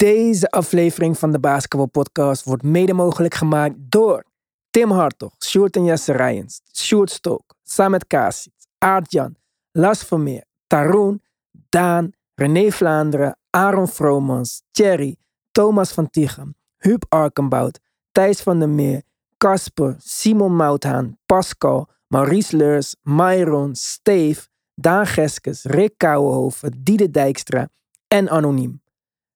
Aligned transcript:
Deze 0.00 0.50
aflevering 0.50 1.18
van 1.18 1.32
de 1.32 1.40
Basketball 1.40 1.86
Podcast 1.86 2.44
wordt 2.44 2.62
mede 2.62 2.92
mogelijk 2.92 3.34
gemaakt 3.34 3.74
door 3.78 4.24
Tim 4.70 4.90
Hartog, 4.90 5.32
Sjoerd 5.44 5.76
en 5.76 5.84
Jesse 5.84 6.12
Rijens, 6.12 6.60
Sjoerd 6.72 7.10
Stook, 7.10 7.54
Samet 7.62 8.06
Kasic, 8.06 8.52
Aart-Jan, 8.78 9.36
Las 9.70 10.04
Vermeer, 10.04 10.44
Taroen, 10.66 11.22
Daan, 11.68 12.12
René 12.34 12.70
Vlaanderen, 12.70 13.36
Aaron 13.50 13.88
Vromans, 13.88 14.62
Thierry, 14.70 15.16
Thomas 15.50 15.92
van 15.92 16.10
Tichem, 16.10 16.54
Huub 16.76 17.04
Arkenbout, 17.08 17.80
Thijs 18.12 18.40
van 18.40 18.58
der 18.58 18.68
Meer, 18.68 19.02
Casper, 19.36 19.96
Simon 19.98 20.56
Mouthaan, 20.56 21.18
Pascal, 21.26 21.88
Maurice 22.06 22.56
Leurs, 22.56 22.96
Myron, 23.02 23.74
Steve, 23.74 24.40
Daan 24.74 25.06
Geskes, 25.06 25.64
Rick 25.64 25.94
Kouwenhoven, 25.96 26.72
Diede 26.76 27.10
Dijkstra 27.10 27.68
en 28.08 28.28
Anoniem. 28.28 28.80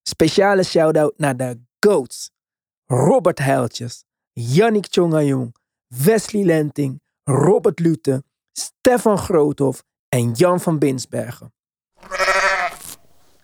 Speciale 0.07 0.63
shout-out 0.63 1.13
naar 1.17 1.37
de 1.37 1.59
GOATs. 1.79 2.31
Robert 2.85 3.39
Heiltjes, 3.39 4.03
Yannick 4.31 4.87
Tjongajong, 4.87 5.55
Wesley 5.87 6.43
Lenting, 6.43 7.01
Robert 7.23 7.79
Lute, 7.79 8.23
Stefan 8.51 9.17
Groothoff 9.17 9.83
en 10.09 10.31
Jan 10.31 10.59
van 10.59 10.79
Binsbergen. 10.79 11.53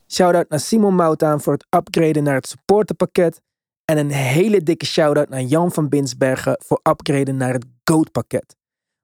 Shout-out 0.07 0.49
naar 0.49 0.59
Simon 0.59 0.95
Moutaan 0.95 1.41
voor 1.41 1.53
het 1.53 1.65
upgraden 1.69 2.23
naar 2.23 2.35
het 2.35 2.47
supporterpakket. 2.47 3.41
En 3.85 3.97
een 3.97 4.11
hele 4.11 4.63
dikke 4.63 4.85
shout-out 4.85 5.29
naar 5.29 5.41
Jan 5.41 5.71
van 5.71 5.89
Binsbergen 5.89 6.57
voor 6.65 6.79
upgraden 6.83 7.37
naar 7.37 7.53
het 7.53 7.65
GOAT 7.83 8.11
pakket. 8.11 8.55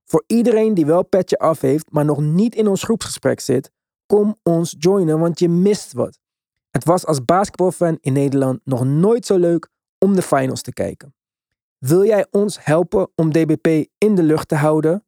Voor 0.05 0.23
iedereen 0.27 0.73
die 0.73 0.85
wel 0.85 1.05
petje 1.05 1.37
af 1.37 1.61
heeft, 1.61 1.91
maar 1.91 2.05
nog 2.05 2.19
niet 2.19 2.55
in 2.55 2.67
ons 2.67 2.83
groepsgesprek 2.83 3.39
zit, 3.39 3.71
kom 4.05 4.37
ons 4.43 4.75
joinen, 4.79 5.19
want 5.19 5.39
je 5.39 5.49
mist 5.49 5.93
wat. 5.93 6.19
Het 6.77 6.85
was 6.85 7.05
als 7.05 7.25
basketbalfan 7.25 7.97
in 8.01 8.13
Nederland 8.13 8.59
nog 8.63 8.85
nooit 8.85 9.25
zo 9.25 9.37
leuk 9.37 9.69
om 9.97 10.15
de 10.15 10.21
finals 10.21 10.61
te 10.61 10.73
kijken. 10.73 11.15
Wil 11.77 12.05
jij 12.05 12.27
ons 12.31 12.65
helpen 12.65 13.09
om 13.15 13.31
DBP 13.31 13.87
in 13.97 14.15
de 14.15 14.23
lucht 14.23 14.47
te 14.47 14.55
houden? 14.55 15.05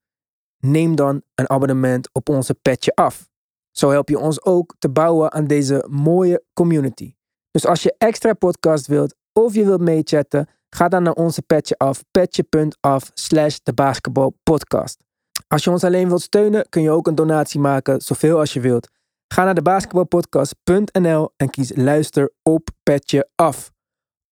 Neem 0.58 0.96
dan 0.96 1.22
een 1.36 1.50
abonnement 1.50 2.10
op 2.12 2.30
onze 2.30 2.54
petje 2.54 2.96
af. 2.96 3.30
Zo 3.72 3.90
help 3.90 4.10
je 4.10 4.20
ons 4.20 4.44
ook 4.44 4.76
te 4.80 4.90
bouwen 4.90 5.32
aan 5.32 5.46
deze 5.46 5.86
mooie 5.90 6.44
community. 6.54 7.14
Dus 7.52 7.66
als 7.66 7.84
je 7.84 7.96
extra 7.98 8.34
podcast 8.34 8.88
wilt 8.88 9.16
of 9.34 9.54
je 9.54 9.66
wilt 9.66 9.82
meechatten, 9.82 10.48
ga 10.70 10.88
dan 10.88 11.04
naar 11.04 11.14
onze 11.14 11.42
petje 11.42 11.78
af, 11.78 12.04
petje.af 12.12 13.12
slash 13.14 13.58
de 13.64 13.74
basketbalpodcast. 13.74 15.04
Als 15.48 15.64
je 15.64 15.70
ons 15.70 15.84
alleen 15.84 16.08
wilt 16.08 16.22
steunen, 16.22 16.70
kun 16.70 16.82
je 16.82 16.92
ook 16.92 17.08
een 17.08 17.16
donatie 17.16 17.60
maken, 17.60 18.02
zoveel 18.02 18.40
als 18.40 18.54
je 18.54 18.60
wilt. 18.60 18.90
Ga 19.34 19.44
naar 19.44 19.56
de 19.56 19.62
basketbalpodcast.nl 19.62 21.30
en 21.36 21.50
kies 21.50 21.72
luister 21.76 22.32
op 22.44 22.70
petje 22.84 23.30
af. 23.36 23.72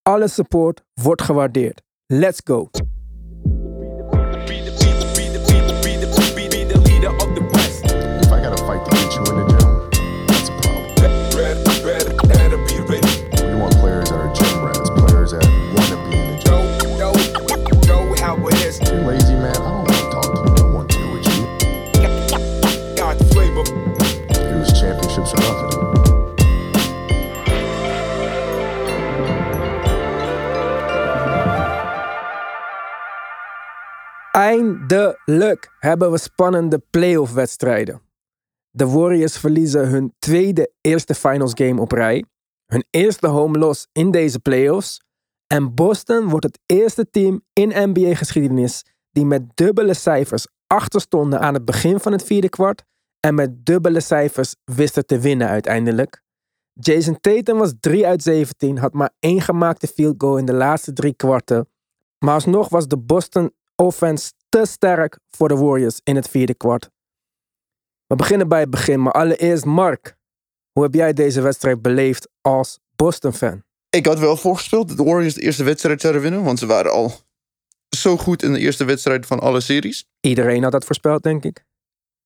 Alle 0.02 0.28
support 0.28 0.84
wordt 0.94 1.22
gewaardeerd. 1.22 1.82
Let's 2.06 2.42
go! 2.44 2.70
Eindelijk 34.48 35.76
hebben 35.80 36.12
we 36.12 36.18
spannende 36.18 36.82
playoff 36.90 37.34
wedstrijden. 37.34 38.02
De 38.70 38.88
Warriors 38.88 39.38
verliezen 39.38 39.90
hun 39.90 40.14
tweede 40.20 40.72
eerste 40.82 41.14
finals 41.14 41.52
game 41.56 41.82
op 41.82 41.92
rij. 41.92 42.26
Hun 42.66 42.86
eerste 42.90 43.28
home 43.28 43.58
loss 43.58 43.88
in 43.92 44.12
deze 44.12 44.40
playoffs. 44.40 45.02
En 45.48 45.76
Boston 45.76 46.30
wordt 46.30 46.46
het 46.46 46.60
eerste 46.66 47.10
team 47.10 47.42
in 47.54 47.90
NBA 47.90 48.16
geschiedenis 48.16 48.86
die 49.12 49.26
met 49.26 49.44
dubbele 49.54 49.94
cijfers 49.94 50.48
achter 50.68 51.02
stonden 51.02 51.40
aan 51.40 51.54
het 51.54 51.66
begin 51.66 52.00
van 52.00 52.12
het 52.12 52.24
vierde 52.24 52.50
kwart. 52.50 52.84
En 53.20 53.36
met 53.36 53.66
dubbele 53.66 54.00
cijfers 54.00 54.56
wisten 54.64 55.06
te 55.06 55.20
winnen 55.20 55.48
uiteindelijk. 55.48 56.22
Jason 56.74 57.20
Tatum 57.20 57.58
was 57.58 57.74
3 57.80 58.08
uit 58.08 58.24
17, 58.24 58.78
had 58.78 58.94
maar 58.94 59.14
één 59.20 59.42
gemaakte 59.42 59.88
field 59.88 60.16
goal 60.18 60.38
in 60.38 60.46
de 60.46 60.54
laatste 60.54 60.94
drie 60.94 61.14
kwarten. 61.14 61.70
Maar 62.26 62.34
alsnog 62.34 62.70
was 62.70 62.88
de 62.88 62.98
Boston 62.98 63.52
offense 63.76 64.32
te 64.50 64.66
sterk 64.66 65.20
voor 65.30 65.48
de 65.48 65.56
Warriors 65.56 66.00
in 66.04 66.16
het 66.16 66.30
vierde 66.30 66.56
kwart. 66.56 66.90
We 68.08 68.16
beginnen 68.16 68.48
bij 68.48 68.60
het 68.60 68.70
begin, 68.70 69.02
maar 69.02 69.14
allereerst 69.14 69.66
Mark. 69.66 70.16
Hoe 70.72 70.84
heb 70.84 70.94
jij 70.94 71.14
deze 71.14 71.42
wedstrijd 71.42 71.82
beleefd 71.82 72.28
als 72.42 72.80
Boston-fan? 72.96 73.64
Ik 73.90 74.06
had 74.06 74.20
wel 74.20 74.38
voorgesteld 74.38 74.88
dat 74.88 74.98
de 74.98 75.04
Warriors 75.04 75.34
de 75.34 75.42
eerste 75.42 75.64
wedstrijd 75.64 76.02
zouden 76.02 76.22
winnen. 76.22 76.44
Want 76.44 76.60
ze 76.60 76.66
waren 76.66 76.92
al 76.92 77.14
zo 77.98 78.18
goed 78.18 78.44
in 78.44 78.54
de 78.54 78.60
eerste 78.60 78.86
wedstrijd 78.86 79.26
van 79.26 79.40
alle 79.40 79.60
series. 79.60 80.06
Iedereen 80.22 80.64
had 80.64 80.72
dat 80.72 80.86
voorspeld, 80.86 81.24
denk 81.24 81.44
ik. 81.44 81.66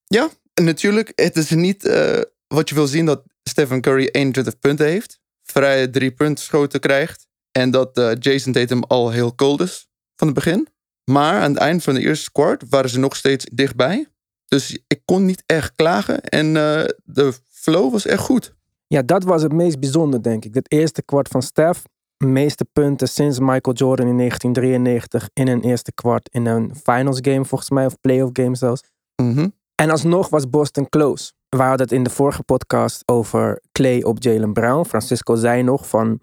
Ja, 0.06 0.30
en 0.54 0.64
natuurlijk, 0.64 1.12
het 1.16 1.38
is 1.38 1.50
niet 1.50 1.86
eh, 1.86 2.22
wat 2.48 2.70
je 2.70 2.76
wil 2.76 2.88
zien 2.88 3.06
dat 3.06 3.24
Stephen 3.44 3.82
Curry 3.82 4.08
21 4.12 4.60
punten 4.60 4.86
heeft. 4.86 5.20
Vrije 5.44 5.90
drie 5.90 6.12
punten 6.12 6.44
schoten 6.44 6.80
krijgt. 6.80 7.28
En 7.52 7.72
dat 7.72 7.98
eh, 7.98 8.12
Jason 8.20 8.54
Tatum 8.54 8.84
al 8.84 9.12
heel 9.12 9.36
cold 9.36 9.62
is 9.62 9.88
van 10.16 10.28
het 10.28 10.36
begin. 10.36 10.68
Maar 11.04 11.42
aan 11.42 11.52
het 11.52 11.60
eind 11.60 11.84
van 11.84 11.94
de 11.94 12.02
eerste 12.02 12.32
kwart 12.32 12.64
waren 12.70 12.90
ze 12.90 13.00
nog 13.00 13.16
steeds 13.16 13.46
dichtbij. 13.54 14.08
Dus 14.46 14.80
ik 14.88 15.02
kon 15.06 15.26
niet 15.26 15.44
echt 15.46 15.76
klagen. 15.76 16.22
En 16.22 16.46
eh, 16.48 16.84
de 17.04 17.34
flow 17.48 17.92
was 17.92 18.06
echt 18.06 18.22
goed. 18.22 18.56
Ja, 18.88 19.02
dat 19.02 19.24
was 19.24 19.42
het 19.42 19.54
meest 19.54 19.80
bijzonder, 19.80 20.24
denk 20.24 20.46
ik. 20.46 20.54
Het 20.54 20.72
eerste 20.72 21.02
kwart 21.02 21.28
van 21.28 21.42
Steph. 21.42 21.84
Meeste 22.18 22.66
punten 22.74 23.08
sinds 23.08 23.40
Michael 23.40 23.76
Jordan 23.76 24.08
in 24.08 24.18
1993 24.18 25.30
in 25.34 25.48
een 25.48 25.62
eerste 25.62 25.94
kwart 25.94 26.30
in 26.32 26.46
een 26.46 26.76
finals 26.84 27.20
game 27.22 27.46
volgens 27.46 27.70
mij, 27.70 27.86
of 27.86 28.00
playoff 28.02 28.30
game 28.34 28.56
zelfs. 28.56 28.82
Mhm. 29.22 29.48
En 29.76 29.90
alsnog 29.90 30.30
was 30.30 30.50
Boston 30.50 30.90
close. 30.90 31.34
We 31.50 31.58
hadden 31.58 31.82
het 31.82 31.92
in 31.92 32.04
de 32.04 32.10
vorige 32.10 32.44
podcast 32.44 33.04
over 33.06 33.62
Clay 33.72 34.02
op 34.02 34.24
Jalen 34.24 34.54
Brown. 34.54 34.86
Francisco 34.86 35.36
zei 35.36 35.64
nog 35.64 35.88
van 35.88 36.20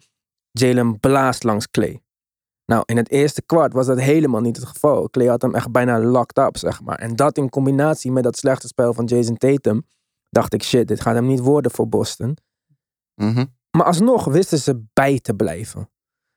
Jalen 0.51 1.01
blaast 1.01 1.45
langs 1.45 1.71
Clay. 1.71 2.01
Nou, 2.73 2.83
in 2.87 2.97
het 2.97 3.11
eerste 3.11 3.43
kwart 3.43 3.73
was 3.73 3.87
dat 3.87 4.01
helemaal 4.01 4.41
niet 4.41 4.57
het 4.57 4.67
geval. 4.67 5.11
Clay 5.11 5.27
had 5.27 5.43
hem 5.43 5.55
echt 5.55 5.71
bijna 5.71 6.01
locked 6.01 6.39
up, 6.39 6.57
zeg 6.57 6.83
maar. 6.83 6.99
En 6.99 7.17
dat 7.17 7.39
in 7.39 7.49
combinatie 7.49 8.13
met 8.13 8.23
dat 8.23 8.37
slechte 8.37 8.67
spel 8.67 8.95
van 8.95 9.05
Jason 9.05 9.37
Tatum, 9.37 9.87
dacht 10.31 10.55
ik, 10.55 10.63
shit, 10.63 10.89
dit 10.89 11.01
gaat 11.01 11.15
hem 11.15 11.27
niet 11.27 11.41
worden 11.41 11.71
voor 11.71 11.89
Boston. 11.89 12.37
Mhm. 13.15 13.45
Maar 13.71 13.87
alsnog 13.87 14.25
wisten 14.25 14.59
ze 14.59 14.85
bij 14.93 15.19
te 15.21 15.35
blijven. 15.35 15.91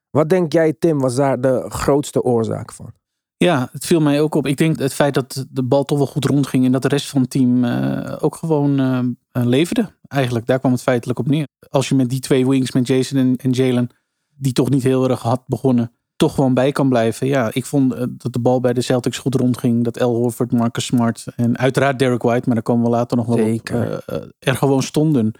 Wat 0.09 0.29
denk 0.29 0.53
jij, 0.53 0.73
Tim, 0.73 0.99
was 0.99 1.15
daar 1.15 1.41
de 1.41 1.65
grootste 1.67 2.21
oorzaak 2.21 2.71
van? 2.71 2.93
Ja, 3.37 3.69
het 3.71 3.85
viel 3.85 4.01
mij 4.01 4.21
ook 4.21 4.35
op. 4.35 4.47
Ik 4.47 4.57
denk 4.57 4.79
het 4.79 4.93
feit 4.93 5.13
dat 5.13 5.45
de 5.49 5.63
bal 5.63 5.83
toch 5.83 5.97
wel 5.97 6.07
goed 6.07 6.25
rondging 6.25 6.65
en 6.65 6.71
dat 6.71 6.81
de 6.81 6.87
rest 6.87 7.09
van 7.09 7.21
het 7.21 7.29
team 7.29 7.63
eh, 7.63 8.17
ook 8.19 8.35
gewoon 8.35 8.79
eh, 8.79 8.97
eh, 9.31 9.47
leverde. 9.47 9.95
Eigenlijk, 10.07 10.45
daar 10.45 10.59
kwam 10.59 10.71
het 10.71 10.81
feitelijk 10.81 11.19
op 11.19 11.27
neer. 11.27 11.47
Als 11.69 11.89
je 11.89 11.95
met 11.95 12.09
die 12.09 12.19
twee 12.19 12.47
wings, 12.47 12.71
met 12.71 12.87
Jason 12.87 13.17
en, 13.17 13.35
en 13.35 13.51
Jalen, 13.51 13.89
die 14.35 14.53
toch 14.53 14.69
niet 14.69 14.83
heel 14.83 15.09
erg 15.09 15.21
had 15.21 15.43
begonnen, 15.47 15.91
toch 16.21 16.35
gewoon 16.35 16.53
bij 16.53 16.71
kan 16.71 16.89
blijven. 16.89 17.27
Ja, 17.27 17.49
ik 17.53 17.65
vond 17.65 17.93
eh, 17.93 18.03
dat 18.09 18.33
de 18.33 18.39
bal 18.39 18.59
bij 18.59 18.73
de 18.73 18.81
Celtics 18.81 19.17
goed 19.17 19.35
rondging. 19.35 19.83
Dat 19.83 19.97
El 19.97 20.15
Horford, 20.15 20.51
Marcus 20.51 20.85
Smart 20.85 21.25
en 21.35 21.57
uiteraard 21.57 21.99
Derek 21.99 22.21
White, 22.21 22.43
maar 22.45 22.55
daar 22.55 22.63
komen 22.63 22.83
we 22.83 22.89
later 22.89 23.17
nog 23.17 23.25
wel 23.25 23.37
Zeker. 23.37 23.95
op, 23.95 24.03
eh, 24.05 24.17
eh, 24.17 24.29
er 24.39 24.55
gewoon 24.55 24.83
stonden. 24.83 25.31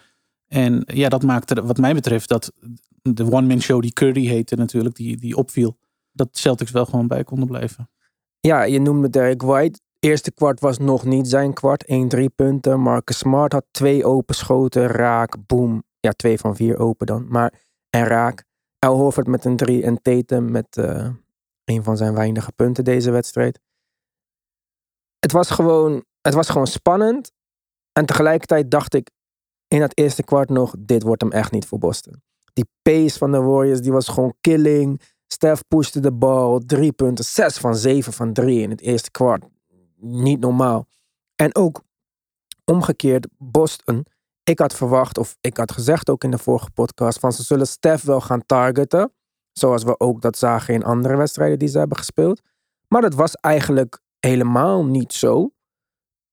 En 0.47 0.83
ja, 0.85 1.09
dat 1.09 1.23
maakte 1.23 1.63
wat 1.63 1.77
mij 1.77 1.93
betreft 1.93 2.29
dat 2.29 2.51
de 3.01 3.31
one-man 3.31 3.61
show 3.61 3.81
die 3.81 3.93
Curry 3.93 4.25
heette 4.25 4.55
natuurlijk, 4.55 4.95
die, 4.95 5.17
die 5.17 5.35
opviel. 5.35 5.77
Dat 6.11 6.27
Celtics 6.31 6.71
wel 6.71 6.85
gewoon 6.85 7.07
bij 7.07 7.23
konden 7.23 7.47
blijven. 7.47 7.89
Ja, 8.39 8.63
je 8.63 8.79
noemde 8.79 9.09
Derek 9.09 9.41
White. 9.41 9.79
Eerste 9.99 10.31
kwart 10.31 10.59
was 10.59 10.77
nog 10.77 11.05
niet 11.05 11.27
zijn 11.27 11.53
kwart. 11.53 11.85
1-3 12.15 12.25
punten. 12.35 12.79
Marcus 12.79 13.17
Smart 13.17 13.53
had 13.53 13.65
twee 13.71 14.05
open 14.05 14.35
schoten. 14.35 14.87
Raak, 14.87 15.37
boom. 15.47 15.83
Ja, 15.99 16.11
twee 16.11 16.37
van 16.37 16.55
vier 16.55 16.77
open 16.77 17.07
dan. 17.07 17.25
Maar 17.29 17.53
en 17.89 18.05
raak. 18.05 18.49
Al 18.85 18.95
Horford 18.95 19.27
met 19.27 19.45
een 19.45 19.55
3 19.55 19.83
en 19.83 20.01
Tatum 20.01 20.51
met 20.51 20.77
eh, 20.77 21.09
een 21.65 21.83
van 21.83 21.97
zijn 21.97 22.13
weinige 22.13 22.51
punten 22.51 22.83
deze 22.83 23.11
wedstrijd. 23.11 23.59
Het 25.19 25.31
was 25.31 25.49
gewoon, 25.49 26.03
het 26.21 26.33
was 26.33 26.49
gewoon 26.49 26.67
spannend. 26.67 27.31
En 27.91 28.05
tegelijkertijd 28.05 28.71
dacht 28.71 28.93
ik 28.93 29.09
in 29.67 29.79
dat 29.79 29.97
eerste 29.97 30.23
kwart 30.23 30.49
nog, 30.49 30.75
dit 30.79 31.03
wordt 31.03 31.21
hem 31.21 31.31
echt 31.31 31.51
niet 31.51 31.65
voor 31.65 31.79
Boston. 31.79 32.21
Die 32.53 32.69
pace 32.81 33.17
van 33.17 33.31
de 33.31 33.41
Warriors, 33.41 33.81
die 33.81 33.91
was 33.91 34.07
gewoon 34.07 34.33
killing. 34.41 35.01
Steph 35.27 35.61
pushte 35.67 35.99
de 35.99 36.11
bal, 36.11 36.59
drie 36.59 36.91
punten, 36.91 37.25
zes 37.25 37.57
van 37.57 37.75
zeven 37.75 38.13
van 38.13 38.33
drie 38.33 38.61
in 38.61 38.69
het 38.69 38.81
eerste 38.81 39.11
kwart. 39.11 39.45
Niet 39.95 40.39
normaal. 40.39 40.87
En 41.35 41.55
ook 41.55 41.83
omgekeerd, 42.65 43.27
Boston 43.37 44.05
ik 44.43 44.59
had 44.59 44.73
verwacht, 44.73 45.17
of 45.17 45.37
ik 45.41 45.57
had 45.57 45.71
gezegd 45.71 46.09
ook 46.09 46.23
in 46.23 46.31
de 46.31 46.37
vorige 46.37 46.71
podcast, 46.71 47.19
van 47.19 47.31
ze 47.31 47.43
zullen 47.43 47.67
Stef 47.67 48.03
wel 48.03 48.21
gaan 48.21 48.45
targeten. 48.45 49.13
Zoals 49.51 49.83
we 49.83 49.99
ook 49.99 50.21
dat 50.21 50.37
zagen 50.37 50.73
in 50.73 50.83
andere 50.83 51.15
wedstrijden 51.15 51.59
die 51.59 51.67
ze 51.67 51.77
hebben 51.77 51.97
gespeeld. 51.97 52.41
Maar 52.87 53.01
dat 53.01 53.13
was 53.13 53.35
eigenlijk 53.35 53.99
helemaal 54.19 54.85
niet 54.85 55.13
zo. 55.13 55.49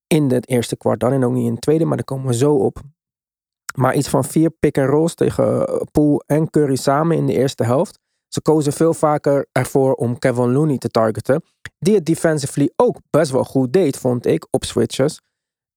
In 0.06 0.30
het 0.30 0.48
eerste 0.48 0.76
kwart 0.76 1.00
dan 1.00 1.12
en 1.12 1.24
ook 1.24 1.32
niet 1.32 1.46
in 1.46 1.52
het 1.52 1.60
tweede, 1.60 1.84
maar 1.84 1.96
daar 1.96 2.04
komen 2.04 2.26
we 2.26 2.34
zo 2.34 2.54
op. 2.54 2.80
Maar 3.76 3.94
iets 3.94 4.08
van 4.08 4.24
vier 4.24 4.50
pick-and-rolls 4.50 5.14
tegen 5.14 5.66
Poole 5.90 6.22
en 6.26 6.50
Curry 6.50 6.76
samen 6.76 7.16
in 7.16 7.26
de 7.26 7.32
eerste 7.32 7.64
helft. 7.64 7.98
Ze 8.28 8.42
kozen 8.42 8.72
veel 8.72 8.94
vaker 8.94 9.46
ervoor 9.52 9.94
om 9.94 10.18
Kevin 10.18 10.52
Looney 10.52 10.78
te 10.78 10.88
targeten. 10.88 11.42
Die 11.78 11.94
het 11.94 12.06
defensively 12.06 12.70
ook 12.76 12.96
best 13.10 13.30
wel 13.30 13.44
goed 13.44 13.72
deed, 13.72 13.96
vond 13.96 14.26
ik, 14.26 14.46
op 14.50 14.64
switches. 14.64 15.20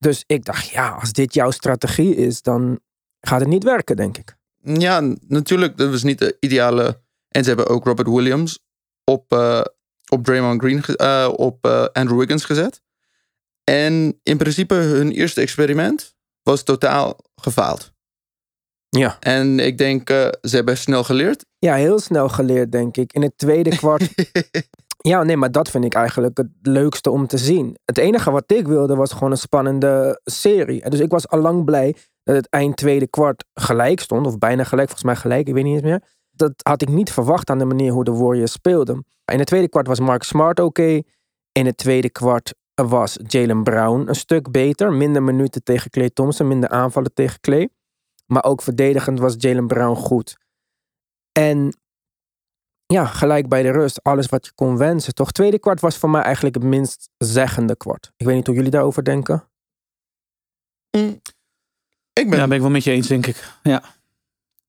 Dus 0.02 0.24
ik 0.28 0.46
dacht, 0.46 0.70
ja, 0.70 0.90
als 0.90 1.12
dit 1.12 1.34
jouw 1.34 1.52
strategie 1.52 2.16
is, 2.16 2.42
dan 2.42 2.80
gaat 3.20 3.40
het 3.40 3.50
niet 3.50 3.64
werken, 3.64 3.96
denk 3.96 4.18
ik. 4.18 4.36
Ja, 4.64 5.16
natuurlijk, 5.28 5.78
dat 5.78 5.90
was 5.90 6.04
niet 6.04 6.20
de 6.20 6.38
ideale. 6.40 7.02
En 7.28 7.44
ze 7.44 7.50
hebben 7.50 7.68
ook 7.68 7.86
Robert 7.86 8.08
Williams 8.08 8.60
op, 9.04 9.34
uh, 9.34 9.62
op 10.10 10.24
Draymond 10.24 10.62
Green, 10.62 10.84
uh, 10.88 11.30
op 11.36 11.66
uh, 11.66 11.86
Andrew 11.92 12.18
Wiggins 12.18 12.46
gezet. 12.46 12.82
En 13.64 14.20
in 14.24 14.38
principe 14.38 14.74
hun 14.74 15.12
eerste 15.12 15.42
experiment 15.42 16.16
was 16.44 16.64
totaal 16.64 17.18
gefaald. 17.36 17.92
Ja. 18.90 19.18
En 19.20 19.60
ik 19.60 19.78
denk, 19.78 20.10
ze 20.42 20.56
hebben 20.56 20.78
snel 20.78 21.04
geleerd. 21.04 21.46
Ja, 21.60 21.76
heel 21.76 22.00
snel 22.00 22.30
geleerd, 22.30 22.72
denk 22.72 22.98
ik. 22.98 23.14
In 23.14 23.22
het 23.22 23.38
tweede 23.38 23.76
kwart. 23.76 24.10
ja, 25.02 25.24
nee, 25.24 25.38
maar 25.38 25.52
dat 25.52 25.70
vind 25.70 25.86
ik 25.86 25.94
eigenlijk 25.94 26.38
het 26.38 26.50
leukste 26.62 27.10
om 27.10 27.28
te 27.28 27.38
zien. 27.38 27.78
Het 27.86 27.98
enige 27.98 28.32
wat 28.32 28.52
ik 28.52 28.68
wilde 28.68 28.96
was 28.96 29.12
gewoon 29.12 29.32
een 29.32 29.38
spannende 29.38 30.22
serie. 30.24 30.90
Dus 30.90 31.00
ik 31.00 31.12
was 31.12 31.28
allang 31.28 31.66
blij 31.66 31.96
dat 32.24 32.36
het 32.36 32.50
eind 32.50 32.78
tweede 32.78 33.08
kwart 33.08 33.46
gelijk 33.54 34.00
stond. 34.00 34.26
Of 34.28 34.38
bijna 34.38 34.64
gelijk, 34.64 34.88
volgens 34.88 35.08
mij 35.08 35.16
gelijk, 35.16 35.48
ik 35.48 35.54
weet 35.54 35.64
niet 35.64 35.74
eens 35.74 35.84
meer. 35.84 36.04
Dat 36.32 36.54
had 36.62 36.82
ik 36.82 36.90
niet 36.90 37.12
verwacht 37.12 37.50
aan 37.50 37.58
de 37.58 37.66
manier 37.66 37.92
hoe 37.92 38.04
de 38.04 38.12
Warriors 38.14 38.52
speelden. 38.52 39.06
In 39.32 39.40
het 39.40 39.48
tweede 39.48 39.70
kwart 39.70 39.88
was 39.88 40.00
Mark 40.00 40.24
Smart 40.24 40.60
oké. 40.60 41.02
In 41.52 41.66
het 41.66 41.78
tweede 41.78 42.10
kwart 42.10 42.54
was 42.76 43.18
Jalen 43.28 43.64
Brown 43.64 44.08
een 44.08 44.16
stuk 44.16 44.52
beter. 44.52 44.94
Minder 44.94 45.24
minuten 45.24 45.64
tegen 45.64 45.90
Clay 45.90 46.10
Thompson, 46.10 46.48
minder 46.48 46.70
aanvallen 46.70 47.14
tegen 47.14 47.40
Clay. 47.40 47.70
Maar 48.26 48.44
ook 48.44 48.62
verdedigend 48.62 49.20
was 49.20 49.36
Jalen 49.38 49.68
Brown 49.68 49.96
goed. 49.96 50.38
En 51.32 51.76
ja, 52.92 53.06
gelijk 53.06 53.50
bij 53.50 53.64
de 53.64 53.72
rust, 53.72 54.04
alles 54.04 54.26
wat 54.26 54.46
je 54.46 54.52
kon 54.56 54.78
wensen. 54.78 55.14
Toch, 55.14 55.32
tweede 55.32 55.60
kwart 55.60 55.80
was 55.80 55.98
voor 55.98 56.10
mij 56.10 56.22
eigenlijk 56.22 56.56
het 56.56 56.64
minst 56.64 57.10
zeggende 57.18 57.76
kwart. 57.76 58.12
Ik 58.18 58.26
weet 58.26 58.36
niet 58.36 58.48
hoe 58.48 58.56
jullie 58.56 58.72
daarover 58.72 59.04
denken. 59.04 59.50
Mm. 60.98 61.22
Ik 62.14 62.30
ben... 62.30 62.40
Ja, 62.40 62.48
ben 62.48 62.56
ik 62.56 62.62
wel 62.62 62.72
met 62.72 62.84
je 62.84 62.92
eens, 62.92 63.08
denk 63.08 63.28
ik. 63.28 63.54
Ja. 63.64 63.84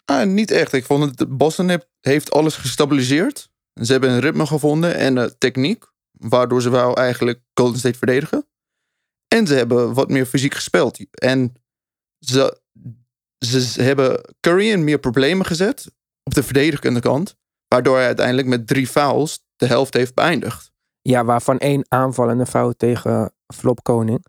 Ah, 0.05 0.27
niet 0.27 0.51
echt. 0.51 0.73
Ik 0.73 0.85
vond 0.85 1.19
het, 1.19 1.37
Boston 1.37 1.83
heeft 2.01 2.31
alles 2.31 2.57
gestabiliseerd. 2.57 3.51
Ze 3.81 3.93
hebben 3.93 4.11
een 4.11 4.21
ritme 4.21 4.47
gevonden 4.47 4.95
en 4.95 5.17
uh, 5.17 5.25
techniek. 5.25 5.85
Waardoor 6.11 6.63
ze 6.63 6.71
wel 6.71 6.97
eigenlijk 6.97 7.41
Golden 7.55 7.79
State 7.79 7.99
verdedigen. 7.99 8.47
En 9.29 9.47
ze 9.47 9.55
hebben 9.55 9.95
wat 9.95 10.09
meer 10.09 10.27
fysiek 10.27 10.55
gespeeld. 10.55 10.99
En 11.11 11.55
ze, 12.19 12.61
ze 13.39 13.83
hebben 13.83 14.35
Curry 14.41 14.71
in 14.71 14.85
meer 14.85 14.99
problemen 14.99 15.47
gezet. 15.47 15.93
Op 16.23 16.35
de 16.35 16.43
verdedigende 16.43 17.01
kant. 17.01 17.37
Waardoor 17.73 17.97
hij 17.97 18.07
uiteindelijk 18.07 18.49
met 18.49 18.67
drie 18.67 18.87
fouls 18.87 19.45
de 19.57 19.67
helft 19.67 19.95
heeft 19.95 20.15
beëindigd. 20.15 20.71
Ja, 21.01 21.25
waarvan 21.25 21.59
één 21.59 21.85
aanval 21.89 22.29
en 22.29 22.39
een 22.39 22.47
fout 22.47 22.79
tegen 22.79 23.33
Flop 23.55 23.83
Koning. 23.83 24.25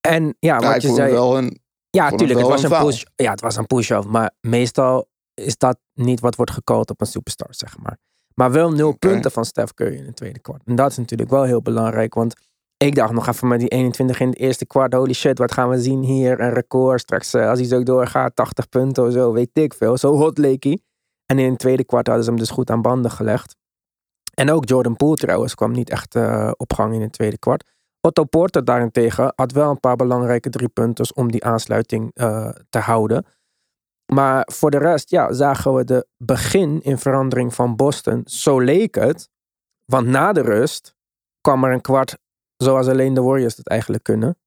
En 0.00 0.36
ja, 0.38 0.54
wat 0.54 0.82
ja, 0.82 0.88
je 0.88 0.94
zei. 0.94 1.12
Wel 1.12 1.38
een, 1.38 1.60
ja, 1.90 2.10
tuurlijk, 2.10 2.38
het 2.38 2.48
was 2.48 2.62
een 2.62 2.84
push. 2.84 3.02
Ja, 3.16 3.30
het 3.30 3.40
was 3.40 3.56
een 3.56 3.66
push-off. 3.66 4.06
Maar 4.06 4.30
meestal 4.40 5.08
is 5.34 5.58
dat 5.58 5.78
niet 5.92 6.20
wat 6.20 6.36
wordt 6.36 6.50
gecallt 6.50 6.90
op 6.90 7.00
een 7.00 7.06
superstar, 7.06 7.48
zeg 7.50 7.78
maar. 7.78 7.98
Maar 8.34 8.52
wel 8.52 8.72
nul 8.72 8.96
punten 8.98 9.30
van 9.30 9.44
Steph 9.44 9.74
Curry 9.74 9.96
in 9.96 10.06
het 10.06 10.16
tweede 10.16 10.38
kwart. 10.38 10.62
En 10.64 10.74
dat 10.74 10.90
is 10.90 10.96
natuurlijk 10.96 11.30
wel 11.30 11.42
heel 11.42 11.62
belangrijk. 11.62 12.14
Want 12.14 12.34
ik 12.76 12.94
dacht 12.94 13.12
nog 13.12 13.28
even 13.28 13.48
met 13.48 13.60
die 13.60 13.68
21 13.68 14.20
in 14.20 14.28
het 14.28 14.38
eerste 14.38 14.66
kwart. 14.66 14.92
Holy 14.92 15.12
shit, 15.12 15.38
wat 15.38 15.52
gaan 15.52 15.68
we 15.68 15.80
zien 15.80 16.02
hier? 16.02 16.40
Een 16.40 16.52
record. 16.52 17.00
Straks, 17.00 17.34
eh, 17.34 17.48
als 17.48 17.58
hij 17.58 17.68
zo 17.68 17.82
doorgaat, 17.82 18.36
80 18.36 18.68
punten 18.68 19.06
of 19.06 19.12
zo, 19.12 19.32
weet 19.32 19.50
ik 19.52 19.74
veel. 19.74 19.96
Zo 19.96 20.16
hot 20.16 20.38
leek 20.38 20.64
hij. 20.64 20.80
En 21.26 21.38
in 21.38 21.50
het 21.50 21.58
tweede 21.58 21.84
kwart 21.84 22.06
hadden 22.06 22.24
ze 22.24 22.30
hem 22.30 22.38
dus 22.38 22.50
goed 22.50 22.70
aan 22.70 22.82
banden 22.82 23.10
gelegd. 23.10 23.56
En 24.34 24.50
ook 24.50 24.68
Jordan 24.68 24.96
Poole 24.96 25.16
trouwens 25.16 25.54
kwam 25.54 25.72
niet 25.72 25.90
echt 25.90 26.14
eh, 26.14 26.50
op 26.56 26.72
gang 26.72 26.94
in 26.94 27.00
het 27.00 27.12
tweede 27.12 27.38
kwart. 27.38 27.64
Otto 28.00 28.24
Porter 28.24 28.64
daarentegen 28.64 29.32
had 29.36 29.52
wel 29.52 29.70
een 29.70 29.80
paar 29.80 29.96
belangrijke 29.96 30.50
drie 30.50 30.68
punten 30.68 31.16
om 31.16 31.30
die 31.30 31.44
aansluiting 31.44 32.10
eh, 32.14 32.48
te 32.68 32.78
houden. 32.78 33.26
Maar 34.12 34.48
voor 34.52 34.70
de 34.70 34.78
rest, 34.78 35.10
ja, 35.10 35.32
zagen 35.32 35.74
we 35.74 35.84
de 35.84 36.06
begin 36.16 36.82
in 36.82 36.98
verandering 36.98 37.54
van 37.54 37.76
Boston. 37.76 38.22
Zo 38.24 38.60
leek 38.60 38.94
het. 38.94 39.28
Want 39.84 40.06
na 40.06 40.32
de 40.32 40.40
rust 40.40 40.94
kwam 41.40 41.64
er 41.64 41.72
een 41.72 41.80
kwart 41.80 42.18
zoals 42.56 42.88
alleen 42.88 43.14
de 43.14 43.22
Warriors 43.22 43.56
het 43.56 43.68
eigenlijk 43.68 44.02
kunnen. 44.02 44.38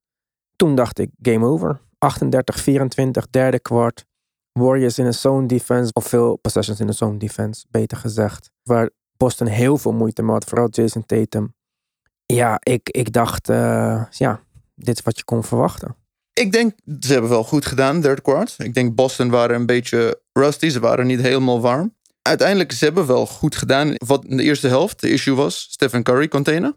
Toen 0.56 0.74
dacht 0.74 0.98
ik, 0.98 1.10
game 1.22 1.46
over. 1.46 1.80
38-24, 1.80 3.30
derde 3.30 3.60
kwart. 3.60 4.06
Warriors 4.58 4.98
in 4.98 5.06
een 5.06 5.14
zone 5.14 5.46
defense, 5.46 5.90
of 5.92 6.06
veel 6.06 6.36
possessions 6.36 6.80
in 6.80 6.88
een 6.88 6.94
zone 6.94 7.18
defense, 7.18 7.64
beter 7.70 7.96
gezegd. 7.96 8.50
Waar 8.62 8.90
Boston 9.16 9.46
heel 9.46 9.78
veel 9.78 9.92
moeite 9.92 10.22
mee 10.22 10.32
had, 10.32 10.44
vooral 10.44 10.68
Jason 10.70 11.06
Tatum. 11.06 11.54
Ja, 12.26 12.58
ik, 12.62 12.88
ik 12.90 13.12
dacht, 13.12 13.48
eh, 13.48 14.02
ja, 14.10 14.40
dit 14.74 14.98
is 14.98 15.04
wat 15.04 15.16
je 15.18 15.24
kon 15.24 15.44
verwachten. 15.44 15.96
Ik 16.32 16.52
denk, 16.52 16.72
ze 17.00 17.12
hebben 17.12 17.30
wel 17.30 17.44
goed 17.44 17.66
gedaan, 17.66 18.00
derde 18.00 18.22
kwart. 18.22 18.54
Ik 18.58 18.74
denk 18.74 18.94
Boston 18.94 19.30
waren 19.30 19.56
een 19.56 19.66
beetje 19.66 20.20
rusty. 20.32 20.68
Ze 20.68 20.80
waren 20.80 21.06
niet 21.06 21.20
helemaal 21.20 21.60
warm. 21.60 21.96
Uiteindelijk, 22.22 22.72
ze 22.72 22.84
hebben 22.84 23.06
wel 23.06 23.26
goed 23.26 23.56
gedaan. 23.56 23.92
Wat 24.06 24.24
in 24.24 24.36
de 24.36 24.42
eerste 24.42 24.68
helft 24.68 25.00
de 25.00 25.10
issue 25.10 25.34
was, 25.34 25.60
Stephen 25.70 26.02
Curry 26.02 26.28
container. 26.28 26.76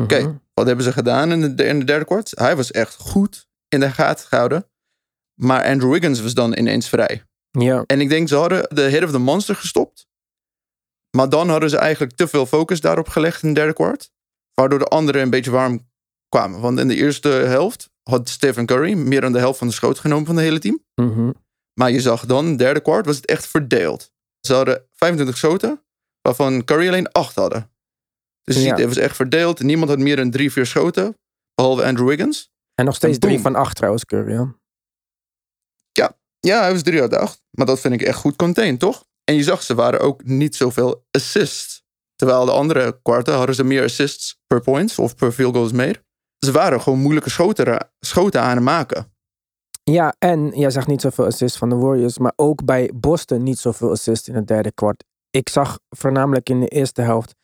Oké, 0.00 0.18
Mhm. 0.20 0.32
wat 0.54 0.66
hebben 0.66 0.84
ze 0.84 0.92
gedaan 0.92 1.32
in 1.32 1.56
de, 1.56 1.64
in 1.64 1.78
de 1.78 1.84
derde 1.84 2.04
kwart? 2.04 2.32
Hij 2.34 2.56
was 2.56 2.70
echt 2.70 2.96
goed 2.96 3.48
in 3.68 3.80
de 3.80 3.90
gaten 3.90 4.26
gehouden. 4.26 4.66
Maar 5.40 5.64
Andrew 5.64 5.90
Wiggins 5.92 6.20
was 6.20 6.34
dan 6.34 6.56
ineens 6.58 6.88
vrij. 6.88 7.22
Ja, 7.50 7.82
En 7.86 8.00
ik 8.00 8.08
denk, 8.08 8.28
ze 8.28 8.34
hadden 8.36 8.66
de 8.74 8.82
Hit 8.82 9.04
of 9.04 9.10
the 9.10 9.18
Monster 9.18 9.54
gestopt. 9.54 10.06
Maar 11.16 11.28
dan 11.28 11.48
hadden 11.48 11.70
ze 11.70 11.76
eigenlijk 11.76 12.16
te 12.16 12.28
veel 12.28 12.46
focus 12.46 12.80
daarop 12.80 13.08
gelegd 13.08 13.42
in 13.42 13.48
de 13.48 13.54
derde 13.54 13.72
kwart. 13.72 14.10
Waardoor 14.54 14.78
de 14.78 14.84
anderen 14.84 15.22
een 15.22 15.30
beetje 15.30 15.50
warm 15.50 15.88
kwamen. 16.28 16.60
Want 16.60 16.78
in 16.78 16.88
de 16.88 16.94
eerste 16.94 17.28
helft 17.28 17.90
had 18.02 18.28
Stephen 18.28 18.66
Curry 18.66 18.92
meer 18.94 19.20
dan 19.20 19.32
de 19.32 19.38
helft 19.38 19.58
van 19.58 19.66
de 19.68 19.72
schoot 19.72 19.98
genomen 19.98 20.26
van 20.26 20.36
het 20.36 20.44
hele 20.44 20.58
team. 20.58 20.84
mhm. 20.94 21.30
Maar 21.74 21.90
je 21.90 22.00
zag 22.00 22.26
dan, 22.26 22.44
in 22.44 22.50
de 22.50 22.56
derde 22.56 22.80
kwart 22.80 23.06
was 23.06 23.16
het 23.16 23.26
echt 23.26 23.46
verdeeld. 23.46 24.12
Ze 24.40 24.54
hadden 24.54 24.84
25 24.92 25.36
schoten, 25.36 25.82
waarvan 26.20 26.64
Curry 26.64 26.88
alleen 26.88 27.12
8 27.12 27.34
hadden. 27.34 27.70
Dus 28.44 28.54
je 28.56 28.62
Ja. 28.62 28.68
ziet, 28.68 28.78
het 28.78 28.86
was 28.94 28.96
echt 29.04 29.16
verdeeld. 29.16 29.60
Niemand 29.60 29.90
had 29.90 29.98
meer 29.98 30.16
dan 30.16 30.30
3, 30.30 30.52
4 30.52 30.66
schoten. 30.66 31.16
Behalve 31.54 31.84
Andrew 31.84 32.08
Wiggins. 32.08 32.50
en 32.74 32.84
nog 32.84 32.94
steeds 32.94 33.14
En 33.14 33.20
boom. 33.20 33.30
drie 33.30 33.42
van 33.42 33.54
acht 33.54 33.76
trouwens, 33.76 34.04
Curry. 34.04 34.32
Ja. 34.32 34.54
Ja, 36.40 36.60
hij 36.60 36.72
was 36.72 36.82
3 36.82 37.00
uit 37.00 37.14
8. 37.16 37.42
Maar 37.50 37.66
dat 37.66 37.80
vind 37.80 37.94
ik 37.94 38.02
echt 38.02 38.18
goed 38.18 38.36
contained, 38.36 38.78
toch? 38.80 39.04
En 39.24 39.34
je 39.34 39.42
zag, 39.42 39.62
ze 39.62 39.74
waren 39.74 40.00
ook 40.00 40.24
niet 40.24 40.56
zoveel 40.56 41.04
assists. 41.10 41.82
Terwijl 42.16 42.44
de 42.44 42.50
andere 42.52 42.98
kwarten 43.02 43.34
hadden 43.34 43.54
ze 43.54 43.64
meer 43.64 43.82
assists 43.84 44.40
per 44.46 44.60
points 44.60 44.98
of 44.98 45.14
per 45.16 45.32
field 45.32 45.54
goals 45.54 45.72
made. 45.72 46.04
Ze 46.46 46.52
waren 46.52 46.80
gewoon 46.80 46.98
moeilijke 46.98 47.30
schoten, 47.30 47.90
schoten 48.00 48.40
aan 48.40 48.54
het 48.54 48.64
maken. 48.64 49.12
Ja, 49.84 50.14
en 50.18 50.48
jij 50.58 50.70
zag 50.70 50.86
niet 50.86 51.00
zoveel 51.00 51.24
assists 51.26 51.58
van 51.58 51.68
de 51.68 51.74
Warriors, 51.76 52.18
maar 52.18 52.32
ook 52.36 52.64
bij 52.64 52.90
Boston 52.94 53.42
niet 53.42 53.58
zoveel 53.58 53.90
assists 53.90 54.28
in 54.28 54.34
het 54.34 54.46
derde 54.46 54.72
kwart. 54.72 55.04
Ik 55.30 55.48
zag 55.48 55.78
voornamelijk 55.96 56.48
in 56.48 56.60
de 56.60 56.68
eerste 56.68 57.02
helft 57.02 57.34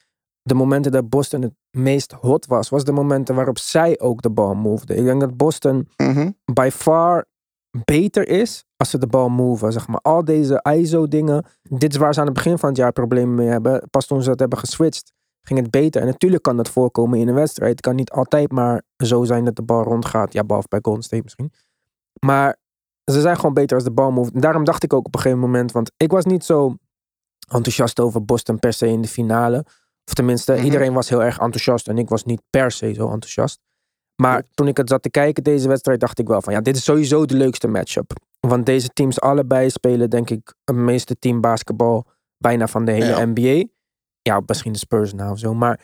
de 0.42 0.54
momenten 0.54 0.92
dat 0.92 1.08
Boston 1.08 1.42
het 1.42 1.54
meest 1.70 2.12
hot 2.12 2.46
was, 2.46 2.68
was 2.68 2.84
de 2.84 2.92
momenten 2.92 3.34
waarop 3.34 3.58
zij 3.58 4.00
ook 4.00 4.22
de 4.22 4.30
bal 4.30 4.54
moveden. 4.54 4.96
Ik 4.96 5.04
denk 5.04 5.20
dat 5.20 5.36
Boston 5.36 5.88
Mhm. 5.96 6.30
by 6.52 6.68
far 6.72 7.26
beter 7.85 8.28
is 8.28 8.64
als 8.76 8.90
ze 8.90 8.99
de 8.99 9.07
bal 9.07 9.28
moven. 9.28 9.73
Zeg 9.73 9.88
maar. 9.88 10.00
Al 10.00 10.25
deze 10.25 10.66
ISO-dingen, 10.76 11.45
dit 11.62 11.93
is 11.93 11.99
waar 11.99 12.14
ze 12.14 12.21
aan 12.21 12.26
het 12.26 12.35
begin 12.35 12.59
van 12.59 12.69
het 12.69 12.78
jaar 12.78 12.93
problemen 12.93 13.35
mee 13.35 13.49
hebben. 13.49 13.88
Pas 13.90 14.07
toen 14.07 14.23
ze 14.23 14.28
dat 14.28 14.38
hebben 14.38 14.59
geswitcht, 14.59 15.12
ging 15.43 15.61
het 15.61 15.71
beter. 15.71 16.00
En 16.00 16.07
natuurlijk 16.07 16.43
kan 16.43 16.57
dat 16.57 16.69
voorkomen 16.69 17.19
in 17.19 17.28
een 17.28 17.35
wedstrijd. 17.35 17.71
Het 17.71 17.81
kan 17.81 17.95
niet 17.95 18.11
altijd 18.11 18.52
maar 18.52 18.83
zo 18.97 19.25
zijn 19.25 19.45
dat 19.45 19.57
de 19.57 19.62
bal 19.62 19.83
rondgaat. 19.83 20.33
Ja, 20.33 20.45
behalve 20.45 20.69
bij 20.69 20.78
Golden 20.83 21.02
State 21.02 21.23
misschien. 21.23 21.52
Maar 22.21 22.57
ze 23.12 23.21
zijn 23.21 23.37
gewoon 23.37 23.54
beter 23.54 23.76
als 23.76 23.85
de 23.85 23.93
bal 23.93 24.11
move. 24.11 24.31
En 24.35 24.40
daarom 24.40 24.64
dacht 24.64 24.83
ik 24.83 24.93
ook 24.93 25.07
op 25.07 25.14
een 25.14 25.21
gegeven 25.21 25.43
moment, 25.43 25.73
want 25.73 25.90
ik 25.97 26.11
was 26.11 26.25
niet 26.25 26.45
zo 26.45 26.75
enthousiast 27.54 28.00
over 28.00 28.25
Boston 28.25 28.59
per 28.59 28.73
se 28.73 28.87
in 28.88 29.00
de 29.00 29.09
finale. 29.09 29.64
Of 30.07 30.14
tenminste, 30.14 30.52
Mhm. 30.52 30.64
iedereen 30.64 30.93
was 30.93 31.09
heel 31.09 31.23
erg 31.23 31.38
enthousiast 31.38 31.88
en 31.88 31.99
ik 31.99 32.09
was 32.09 32.25
niet 32.25 32.43
per 32.50 32.71
se 32.71 32.93
zo 32.93 33.04
enthousiast. 33.11 33.61
Maar 34.23 34.42
toen 34.54 34.68
ik 34.68 34.76
het 34.76 34.88
zat 34.88 35.02
te 35.02 35.11
kijken, 35.11 35.42
deze 35.42 35.68
wedstrijd, 35.68 36.00
dacht 36.00 36.18
ik 36.18 36.28
wel 36.28 36.42
van 36.42 36.52
ja, 36.52 36.61
dit 36.61 36.76
is 36.76 36.85
sowieso 36.85 37.25
de 37.25 37.37
leukste 37.37 37.68
matchup. 37.68 38.12
Want 38.40 38.66
deze 38.66 38.88
teams 38.88 39.21
allebei 39.21 39.71
spelen, 39.71 40.11
denk 40.11 40.30
ik, 40.30 40.54
het 40.64 40.76
meeste 40.76 41.18
team 41.18 41.40
basketbal 41.40 42.06
bijna 42.38 42.66
van 42.66 42.85
de 42.85 42.92
hele 42.92 43.06
Ja. 43.06 43.25
NBA. 43.26 43.64
Ja, 44.23 44.42
misschien 44.47 44.73
de 44.73 44.78
Spurs 44.78 45.12
nou 45.12 45.30
of 45.33 45.38
zo. 45.38 45.54
Maar 45.54 45.80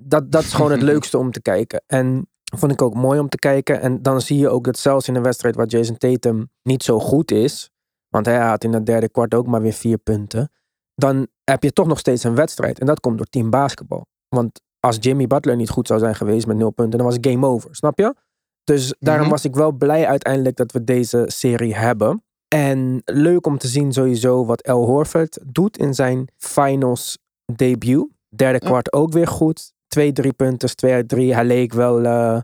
dat, 0.00 0.32
dat 0.32 0.42
is 0.42 0.52
gewoon 0.52 0.70
het 0.70 0.82
leukste 0.92 1.18
om 1.18 1.30
te 1.30 1.42
kijken. 1.42 1.82
En 1.86 2.28
Vond 2.56 2.72
ik 2.72 2.82
ook 2.82 2.94
mooi 2.94 3.18
om 3.18 3.28
te 3.28 3.38
kijken. 3.38 3.80
En 3.80 4.02
dan 4.02 4.20
zie 4.20 4.38
je 4.38 4.48
ook 4.48 4.64
dat 4.64 4.78
zelfs 4.78 5.08
in 5.08 5.14
een 5.14 5.22
wedstrijd 5.22 5.54
waar 5.54 5.66
Jason 5.66 5.96
Tatum 5.96 6.50
niet 6.62 6.82
zo 6.82 7.00
goed 7.00 7.30
is. 7.30 7.70
Want 8.08 8.26
hij 8.26 8.38
had 8.38 8.64
in 8.64 8.72
het 8.72 8.86
derde 8.86 9.08
kwart 9.08 9.34
ook 9.34 9.46
maar 9.46 9.62
weer 9.62 9.72
vier 9.72 9.98
punten. 9.98 10.50
Dan 10.94 11.26
heb 11.44 11.62
je 11.62 11.72
toch 11.72 11.86
nog 11.86 11.98
steeds 11.98 12.24
een 12.24 12.34
wedstrijd. 12.34 12.78
En 12.78 12.86
dat 12.86 13.00
komt 13.00 13.16
door 13.16 13.26
team 13.26 13.50
basketbal. 13.50 14.06
Want 14.28 14.60
als 14.84 14.96
Jimmy 15.00 15.26
Butler 15.26 15.56
niet 15.56 15.70
goed 15.70 15.86
zou 15.86 15.98
zijn 16.00 16.14
geweest 16.14 16.46
met 16.46 16.56
nul 16.56 16.70
punten, 16.70 16.98
dan 16.98 17.06
was 17.06 17.16
het 17.16 17.26
game 17.26 17.46
over. 17.46 17.68
Snap 17.74 17.98
je? 17.98 18.14
Dus 18.64 18.94
daarom 18.98 19.22
Mhm. 19.22 19.30
was 19.30 19.44
ik 19.44 19.54
wel 19.54 19.72
blij 19.72 20.06
uiteindelijk 20.06 20.56
dat 20.56 20.72
we 20.72 20.84
deze 20.84 21.24
serie 21.26 21.74
hebben. 21.74 22.22
En 22.48 23.02
leuk 23.04 23.46
om 23.46 23.58
te 23.58 23.68
zien 23.68 23.92
sowieso 23.92 24.44
wat 24.44 24.60
El 24.60 24.84
Horford 24.84 25.38
doet 25.46 25.78
in 25.78 25.94
zijn 25.94 26.28
finals 26.36 27.18
debut. 27.54 28.06
Derde 28.36 28.58
Ja. 28.62 28.68
kwart 28.68 28.92
ook 28.92 29.12
weer 29.12 29.26
goed. 29.26 29.72
Twee 29.88 30.12
drie 30.12 30.32
punten, 30.32 30.76
twee 30.76 30.92
uit 30.92 31.08
drie. 31.08 31.34
Hij 31.34 31.44
leek 31.44 31.72
wel, 31.72 32.04
eh, 32.04 32.40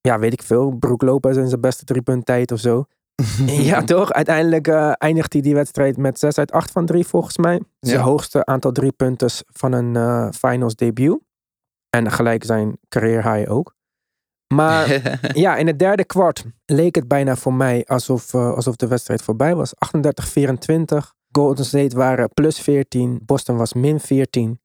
ja 0.00 0.18
weet 0.18 0.32
ik 0.32 0.42
veel, 0.42 0.70
Brook 0.70 1.02
Lopez 1.02 1.36
in 1.36 1.48
zijn 1.48 1.60
beste 1.60 1.84
drie 1.84 2.02
punt 2.02 2.26
tijd 2.26 2.52
of 2.52 2.60
zo. 2.60 2.84
ja 3.70 3.84
toch? 3.84 4.12
Uiteindelijk 4.12 4.68
eh, 4.68 4.92
eindigt 4.96 5.32
hij 5.32 5.42
die 5.42 5.54
wedstrijd 5.54 5.96
met 5.96 6.18
6 6.18 6.38
uit 6.38 6.52
8 6.52 6.70
van 6.70 6.86
3 6.86 7.06
volgens 7.06 7.36
mij. 7.36 7.60
Zijn 7.80 7.98
Ja. 7.98 8.04
hoogste 8.04 8.44
aantal 8.44 8.72
drie 8.72 8.92
punten 8.92 9.30
van 9.52 9.72
een 9.72 9.96
eh, 9.96 10.28
finals 10.30 10.74
debuut. 10.74 11.18
En 11.90 12.10
gelijk 12.10 12.44
zijn 12.44 12.78
career 12.88 13.32
high 13.34 13.50
ook. 13.50 13.76
Maar 14.54 15.00
ja, 15.44 15.56
in 15.56 15.66
het 15.66 15.78
derde 15.78 16.04
kwart 16.04 16.44
leek 16.64 16.94
het 16.94 17.08
bijna 17.08 17.36
voor 17.36 17.54
mij 17.54 17.84
alsof, 17.86 18.34
eh, 18.34 18.54
alsof 18.54 18.76
de 18.76 18.86
wedstrijd 18.88 19.22
voorbij 19.22 19.54
was. 19.54 19.74
38-24. 19.74 21.14
Golden 21.32 21.64
State 21.64 21.96
waren 21.96 22.28
plus 22.34 22.60
14. 22.60 23.20
Boston 23.24 23.56
was 23.56 23.72
min 23.72 24.00
14. 24.00 24.60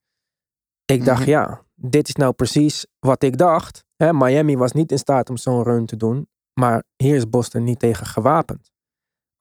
Ik 0.86 1.06
dacht, 1.06 1.20
Mhm. 1.20 1.30
ja, 1.30 1.62
dit 1.76 2.08
is 2.08 2.16
nou 2.16 2.34
precies 2.34 2.86
wat 3.00 3.24
ik 3.24 3.38
dacht. 3.38 3.86
Hè, 3.96 4.14
Miami 4.14 4.58
was 4.58 4.72
niet 4.72 4.92
in 4.92 4.98
staat 4.98 5.30
om 5.30 5.38
zo'n 5.38 5.64
run 5.64 5.86
te 5.86 5.98
doen. 5.98 6.28
Maar 6.60 6.84
hier 6.96 7.16
is 7.16 7.30
Boston 7.30 7.64
niet 7.64 7.80
tegen 7.80 8.06
gewapend. 8.06 8.72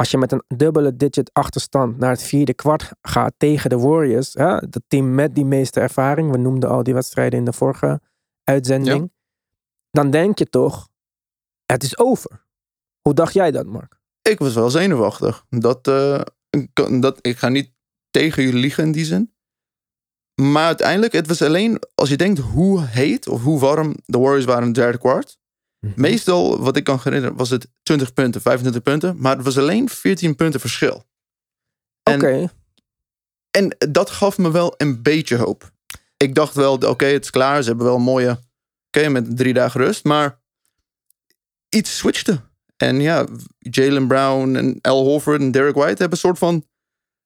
Als 0.02 0.10
je 0.10 0.18
met 0.18 0.32
een 0.32 0.44
dubbele 0.48 0.96
digit 0.96 1.30
achterstand 1.32 1.98
naar 1.98 2.10
het 2.10 2.22
vierde 2.22 2.54
kwart 2.54 2.90
gaat 3.02 3.34
tegen 3.36 3.70
de 3.70 3.78
Warriors. 3.78 4.34
Hè, 4.34 4.54
het 4.54 4.80
team 4.88 5.14
met 5.14 5.34
die 5.34 5.44
meeste 5.44 5.80
ervaring. 5.80 6.30
We 6.30 6.38
noemden 6.38 6.70
al 6.70 6.82
die 6.82 6.94
wedstrijden 6.94 7.38
in 7.38 7.44
de 7.44 7.52
vorige 7.52 8.00
uitzending. 8.44 9.12
Dan 9.90 10.10
denk 10.10 10.38
je 10.38 10.48
toch, 10.48 10.88
het 11.66 11.82
is 11.82 11.98
over. 11.98 12.44
Hoe 13.00 13.14
dacht 13.14 13.32
jij 13.32 13.50
dat, 13.50 13.66
Mark? 13.66 14.00
ik 14.22 14.38
was 14.38 14.54
wel 14.54 14.70
zenuwachtig. 14.70 15.44
Dat, 15.48 15.88
eh, 15.88 16.20
dat, 17.00 17.18
ik 17.20 17.38
ga 17.38 17.48
niet 17.48 17.70
tegen 18.10 18.42
jullie 18.42 18.60
liegen 18.60 18.84
in 18.84 18.92
die 18.92 19.04
zin. 19.04 19.32
Maar 20.34 20.66
uiteindelijk, 20.66 21.12
het 21.12 21.26
was 21.26 21.42
alleen 21.42 21.78
als 21.94 22.08
je 22.08 22.16
denkt 22.16 22.38
hoe 22.38 22.84
heet 22.84 23.28
of 23.28 23.42
hoe 23.42 23.60
warm 23.60 23.94
de 24.04 24.18
Warriors 24.18 24.44
waren 24.44 24.62
in 24.62 24.68
het 24.68 24.76
derde 24.76 24.98
kwart. 24.98 25.38
Meestal, 25.96 26.58
wat 26.58 26.76
ik 26.76 26.84
kan 26.84 27.00
herinneren, 27.02 27.36
was 27.36 27.50
het 27.50 27.68
20 27.82 28.12
punten, 28.12 28.40
25 28.40 28.82
punten. 28.82 29.16
Maar 29.18 29.36
het 29.36 29.44
was 29.44 29.58
alleen 29.58 29.88
14 29.88 30.36
punten 30.36 30.60
verschil. 30.60 31.04
Oké, 32.02 32.50
En, 33.50 33.76
en 33.78 33.92
dat 33.92 34.10
gaf 34.10 34.38
me 34.38 34.50
wel 34.50 34.74
een 34.76 35.02
beetje 35.02 35.36
hoop. 35.36 35.72
Ik 36.16 36.34
dacht 36.34 36.54
wel, 36.54 36.74
oké, 36.74 37.04
het 37.04 37.24
is 37.24 37.30
klaar. 37.30 37.62
Ze 37.62 37.68
hebben 37.68 37.86
wel 37.86 37.94
een 37.94 38.02
mooie, 38.02 38.40
oké, 38.86 39.08
met 39.08 39.36
drie 39.36 39.52
dagen 39.52 39.80
rust. 39.80 40.04
Maar 40.04 40.40
iets 41.68 41.96
switchte. 41.96 42.40
En 42.76 43.00
ja, 43.00 43.26
Jalen 43.58 44.06
Brown 44.06 44.54
en 44.56 44.78
Al 44.80 45.04
Horford 45.04 45.40
en 45.40 45.50
Derek 45.50 45.74
White 45.74 45.88
hebben 45.88 46.10
een 46.10 46.16
soort 46.16 46.38
van 46.38 46.66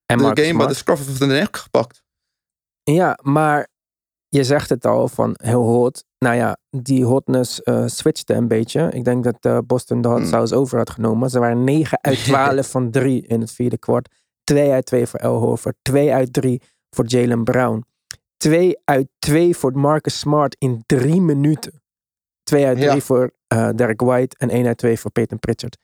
en 0.06 0.16
de 0.16 0.22
Marcus 0.22 0.46
game 0.46 0.58
bij 0.58 0.66
de 0.66 0.74
scruff 0.74 1.08
of 1.08 1.18
de 1.18 1.26
nek 1.26 1.56
gepakt. 1.56 2.02
Ja, 2.82 3.18
maar 3.22 3.68
je 4.28 4.44
zegt 4.44 4.68
het 4.68 4.84
al 4.84 5.08
van 5.08 5.34
heel 5.42 5.62
hot. 5.62 6.04
Nou 6.18 6.36
ja, 6.36 6.56
die 6.70 7.04
hotness 7.04 7.62
eh 7.62 7.86
switchte 7.86 8.34
een 8.34 8.48
beetje. 8.48 8.88
Ik 8.92 9.04
denk 9.04 9.24
dat 9.24 9.36
eh, 9.40 9.58
Boston 9.66 10.00
de 10.00 10.08
hot 10.08 10.26
sauce 10.26 10.54
over 10.54 10.78
had 10.78 10.90
genomen. 10.90 11.30
Ze 11.30 11.38
waren 11.38 11.64
9 11.64 11.98
uit 12.00 12.24
12 12.24 12.70
van 12.70 12.90
3 12.90 13.26
in 13.26 13.40
het 13.40 13.50
vierde 13.52 13.78
kwart. 13.78 14.08
2 14.44 14.70
uit 14.70 14.86
2 14.86 15.06
voor 15.06 15.20
El 15.20 15.36
Horford. 15.38 15.76
2 15.82 16.12
uit 16.12 16.32
3 16.32 16.62
voor 16.90 17.06
Jalen 17.06 17.44
Brown. 17.44 17.84
2 18.36 18.76
uit 18.84 19.08
2 19.18 19.56
voor 19.56 19.78
Marcus 19.78 20.18
Smart 20.18 20.56
in 20.58 20.82
3 20.86 21.20
minuten. 21.20 21.82
2 22.42 22.66
uit 22.66 22.76
3 22.76 22.90
Ja. 22.90 23.00
voor 23.00 23.30
eh, 23.46 23.68
Derek 23.74 24.00
White 24.00 24.36
en 24.38 24.50
1 24.50 24.66
uit 24.66 24.78
2 24.78 24.98
voor 24.98 25.10
Peyton 25.10 25.38
Pritchard. 25.38 25.78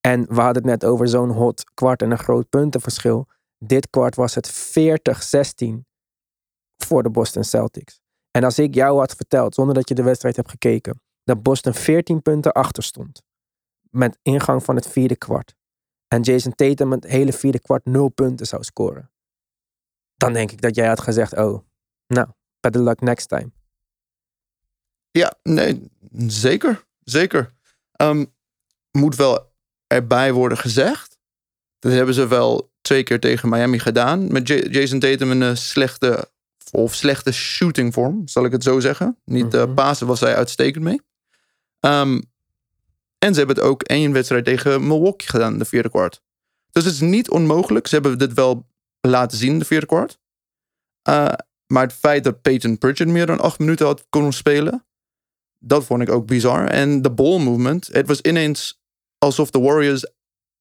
En 0.00 0.26
we 0.28 0.40
hadden 0.40 0.62
het 0.62 0.80
net 0.80 0.84
over 0.90 1.08
zo'n 1.08 1.30
hot 1.30 1.64
kwart 1.74 2.02
en 2.02 2.10
een 2.10 2.18
groot 2.18 2.48
puntenverschil. 2.48 3.26
Dit 3.64 3.90
kwart 3.90 4.14
was 4.14 4.34
het 4.34 4.50
40-16 4.52 5.84
voor 6.84 7.02
de 7.02 7.10
Boston 7.10 7.44
Celtics. 7.44 8.00
En 8.38 8.44
als 8.44 8.58
ik 8.58 8.74
jou 8.74 8.98
had 8.98 9.14
verteld, 9.14 9.54
zonder 9.54 9.74
dat 9.74 9.88
je 9.88 9.94
de 9.94 10.02
wedstrijd 10.02 10.36
hebt 10.36 10.50
gekeken, 10.50 11.02
dat 11.24 11.42
Boston 11.42 11.74
14 11.74 12.22
punten 12.22 12.52
achter 12.52 12.82
stond. 12.82 13.22
Met 13.90 14.18
ingang 14.22 14.64
van 14.64 14.74
het 14.76 14.86
vierde 14.86 15.16
kwart. 15.16 15.54
En 16.08 16.22
Jason 16.22 16.54
Tatum 16.54 16.92
het 16.92 17.04
hele 17.04 17.32
vierde 17.32 17.60
kwart 17.60 17.84
0 17.84 18.08
punten 18.08 18.46
zou 18.46 18.62
scoren. 18.62 19.10
Dan 20.16 20.32
denk 20.32 20.50
ik 20.50 20.60
dat 20.60 20.74
jij 20.74 20.86
had 20.86 21.00
gezegd, 21.00 21.36
oh, 21.36 21.64
nou, 22.06 22.28
better 22.60 22.82
luck 22.82 23.00
next 23.00 23.28
time. 23.28 23.50
Ja, 25.10 25.34
nee, 25.42 25.90
zeker. 26.26 26.84
Zeker. 27.04 27.54
Ehm, 27.92 28.24
moet 28.90 29.16
wel 29.16 29.52
erbij 29.86 30.32
worden 30.32 30.58
gezegd. 30.58 31.18
Dat 31.78 31.92
hebben 31.92 32.14
ze 32.14 32.26
wel 32.28 32.72
twee 32.80 33.02
keer 33.02 33.20
tegen 33.20 33.48
Miami 33.48 33.78
gedaan. 33.78 34.32
Met 34.32 34.48
Ja- 34.48 34.68
Jason 34.68 34.98
Tatum 34.98 35.42
een 35.42 35.56
slechte 35.56 36.30
of 36.70 36.94
slechte 36.94 37.32
shooting 37.32 37.94
vorm, 37.94 38.28
zal 38.28 38.44
ik 38.44 38.52
het 38.52 38.62
zo 38.62 38.80
zeggen. 38.80 39.16
Niet 39.24 39.54
eh 39.54 39.62
Mhm. 39.64 39.74
pasen 39.74 40.06
was 40.06 40.20
hij 40.20 40.34
uitstekend 40.36 40.84
mee. 40.84 41.00
Ehm, 41.80 42.20
en 43.18 43.32
ze 43.32 43.38
hebben 43.38 43.56
het 43.56 43.64
ook 43.64 43.82
één 43.82 44.12
wedstrijd 44.12 44.44
tegen 44.44 44.86
Milwaukee 44.86 45.28
gedaan 45.28 45.52
in 45.52 45.58
de 45.58 45.64
vierde 45.64 45.90
kwart. 45.90 46.22
Dus 46.70 46.84
het 46.84 46.92
is 46.92 47.00
niet 47.00 47.30
onmogelijk. 47.30 47.86
Ze 47.86 47.94
hebben 47.94 48.18
dit 48.18 48.32
wel 48.32 48.66
laten 49.00 49.38
zien 49.38 49.52
in 49.52 49.58
de 49.58 49.64
vierde 49.64 49.86
kwart. 49.86 50.18
Eh, 51.02 51.32
maar 51.66 51.82
het 51.82 51.92
feit 51.92 52.24
dat 52.24 52.42
Peyton 52.42 52.78
Pritchard 52.78 53.10
meer 53.10 53.26
dan 53.26 53.40
acht 53.40 53.58
minuten 53.58 53.86
had 53.86 54.06
kunnen 54.08 54.32
spelen, 54.32 54.86
dat 55.58 55.84
vond 55.84 56.02
ik 56.02 56.10
ook 56.10 56.26
bizar. 56.26 56.66
En 56.68 57.02
de 57.02 57.10
ball 57.10 57.38
movement, 57.38 57.86
het 57.92 58.06
was 58.06 58.20
ineens 58.20 58.80
alsof 59.18 59.50
de 59.50 59.58
Warriors 59.60 60.10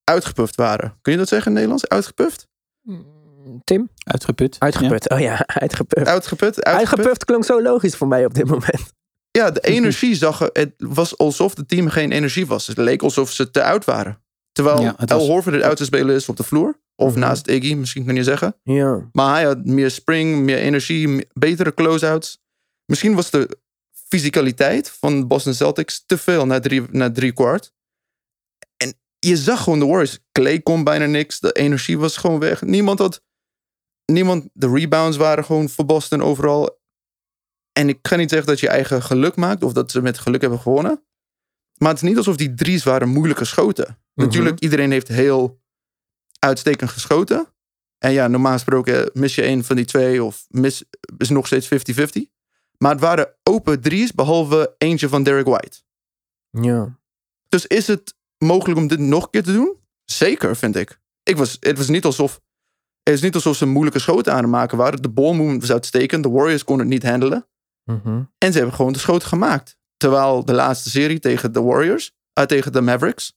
uitgepuft 0.03 0.55
waren. 0.55 0.97
Kun 1.01 1.11
je 1.11 1.17
dat 1.17 1.27
zeggen 1.27 1.51
in 1.51 1.57
het 1.57 1.67
Nederlands? 1.67 1.87
Uitgepuft? 1.95 2.47
Tim? 3.63 3.89
Uitgeput. 4.03 4.55
Uitgeput. 4.59 5.09
Oh 5.09 5.19
ja, 5.19 5.45
uitgeput. 5.63 6.07
Uitgeput? 6.07 6.63
Uitgeput 6.63 7.25
klonk 7.25 7.45
zo 7.45 7.61
logisch 7.61 7.95
voor 7.95 8.07
mij 8.07 8.25
op 8.25 8.33
dit 8.33 8.45
moment. 8.45 8.93
Ja, 9.31 9.51
de 9.51 9.59
energie 9.61 10.15
zag 10.15 10.41
er, 10.41 10.49
het 10.53 10.73
was 10.77 11.17
alsof 11.17 11.57
het 11.57 11.67
team 11.67 11.87
geen 11.89 12.11
energie 12.11 12.47
was. 12.47 12.67
Het 12.67 12.77
leek 12.77 13.01
alsof 13.01 13.31
ze 13.31 13.51
te 13.51 13.63
oud 13.63 13.85
waren. 13.85 14.21
Terwijl 14.51 14.81
Ja, 14.81 14.95
El 14.97 15.17
was- 15.17 15.27
Horford 15.27 15.55
het 15.55 15.63
oudste 15.63 15.85
speler 15.85 16.15
is 16.15 16.29
op 16.29 16.37
de 16.37 16.43
vloer. 16.43 16.79
Of 16.95 17.11
Mhm. 17.11 17.19
naast 17.19 17.47
Iggy, 17.47 17.73
misschien 17.73 18.05
kan 18.05 18.15
je 18.15 18.23
zeggen. 18.23 18.55
Ja. 18.63 19.09
Maar 19.11 19.33
hij 19.33 19.43
had 19.43 19.65
meer 19.65 19.91
spring, 19.91 20.39
meer 20.43 20.57
energie, 20.57 21.27
betere 21.33 21.73
close-outs. 21.73 22.41
Misschien 22.85 23.15
was 23.15 23.29
de 23.29 23.57
fysicaliteit 24.07 24.89
van 24.89 25.19
de 25.19 25.25
Boston 25.25 25.53
Celtics 25.53 26.03
te 26.05 26.17
veel 26.17 26.45
na 26.45 26.59
drie, 26.59 26.83
na 26.91 27.11
drie 27.11 27.31
kwart. 27.31 27.73
En 28.77 28.93
je 29.19 29.37
zag 29.37 29.63
gewoon 29.63 29.79
de 29.79 29.85
Warriors. 29.85 30.19
Clay 30.31 30.59
kon 30.59 30.83
bijna 30.83 31.05
niks. 31.05 31.39
De 31.39 31.51
energie 31.51 31.97
was 31.99 32.17
gewoon 32.17 32.39
weg. 32.39 32.61
Niemand 32.61 32.99
had... 32.99 33.21
Niemand... 34.11 34.49
De 34.53 34.69
rebounds 34.69 35.17
waren 35.17 35.45
gewoon 35.45 35.69
voor 35.69 35.85
Boston 35.85 36.21
overal. 36.21 36.79
En 37.71 37.89
ik 37.89 38.01
kan 38.01 38.17
niet 38.17 38.29
zeggen 38.29 38.47
dat 38.47 38.59
je 38.59 38.69
eigen 38.69 39.03
geluk 39.03 39.35
maakt. 39.35 39.63
Of 39.63 39.73
dat 39.73 39.91
ze 39.91 40.01
met 40.01 40.19
geluk 40.19 40.41
hebben 40.41 40.59
gewonnen. 40.59 41.03
Maar 41.77 41.89
het 41.89 42.01
is 42.01 42.07
niet 42.07 42.17
alsof 42.17 42.35
die 42.35 42.53
drie's 42.53 42.83
waren 42.83 43.09
moeilijk 43.09 43.39
geschoten. 43.39 43.97
Natuurlijk, 44.13 44.59
iedereen 44.59 44.91
heeft 44.91 45.07
heel 45.07 45.61
uitstekend 46.39 46.89
geschoten. 46.89 47.47
En 47.97 48.11
ja, 48.11 48.27
normaal 48.27 48.53
gesproken 48.53 49.09
mis 49.13 49.35
je 49.35 49.41
één 49.41 49.63
van 49.63 49.75
die 49.75 49.85
twee 49.85 50.23
of 50.23 50.45
mis, 50.49 50.83
is 51.17 51.29
nog 51.29 51.45
steeds 51.45 51.67
50-50. 51.67 52.21
Maar 52.77 52.91
het 52.91 52.99
waren 52.99 53.35
open 53.43 53.81
drie's, 53.81 54.13
behalve 54.13 54.75
eentje 54.77 55.09
van 55.09 55.23
Derek 55.23 55.45
White. 55.45 55.81
Ja. 56.49 56.99
Dus 57.49 57.65
is 57.65 57.87
het 57.87 58.15
mogelijk 58.37 58.79
om 58.79 58.87
dit 58.87 58.99
nog 58.99 59.23
een 59.23 59.29
keer 59.29 59.43
te 59.43 59.53
doen? 59.53 59.75
Zeker, 60.05 60.55
vind 60.55 60.75
ik. 60.75 60.99
ik 61.23 61.37
was, 61.37 61.57
het 61.59 61.77
was 61.77 61.87
niet 61.87 62.05
alsof 62.05 62.41
het 63.09 63.15
is 63.15 63.21
niet 63.21 63.35
alsof 63.35 63.55
ze 63.55 63.65
moeilijke 63.65 63.99
schoten 63.99 64.33
aan 64.33 64.41
het 64.41 64.51
maken 64.51 64.77
waren. 64.77 65.01
De 65.01 65.09
ball 65.09 65.35
movement 65.35 65.61
was 65.61 65.71
uitstekend. 65.71 66.23
De 66.23 66.29
Warriors 66.29 66.63
konden 66.63 66.85
het 66.85 66.93
niet 66.95 67.09
handelen. 67.11 67.47
Mhm. 67.83 68.23
En 68.37 68.51
ze 68.51 68.57
hebben 68.57 68.75
gewoon 68.75 68.93
de 68.93 68.99
schoten 68.99 69.27
gemaakt. 69.27 69.77
Terwijl 69.97 70.45
de 70.45 70.53
laatste 70.53 70.89
serie 70.89 71.19
tegen 71.19 71.51
de 71.51 71.61
Warriors, 71.61 72.11
uh, 72.39 72.43
tegen 72.45 72.71
de 72.71 72.81
Mavericks, 72.81 73.33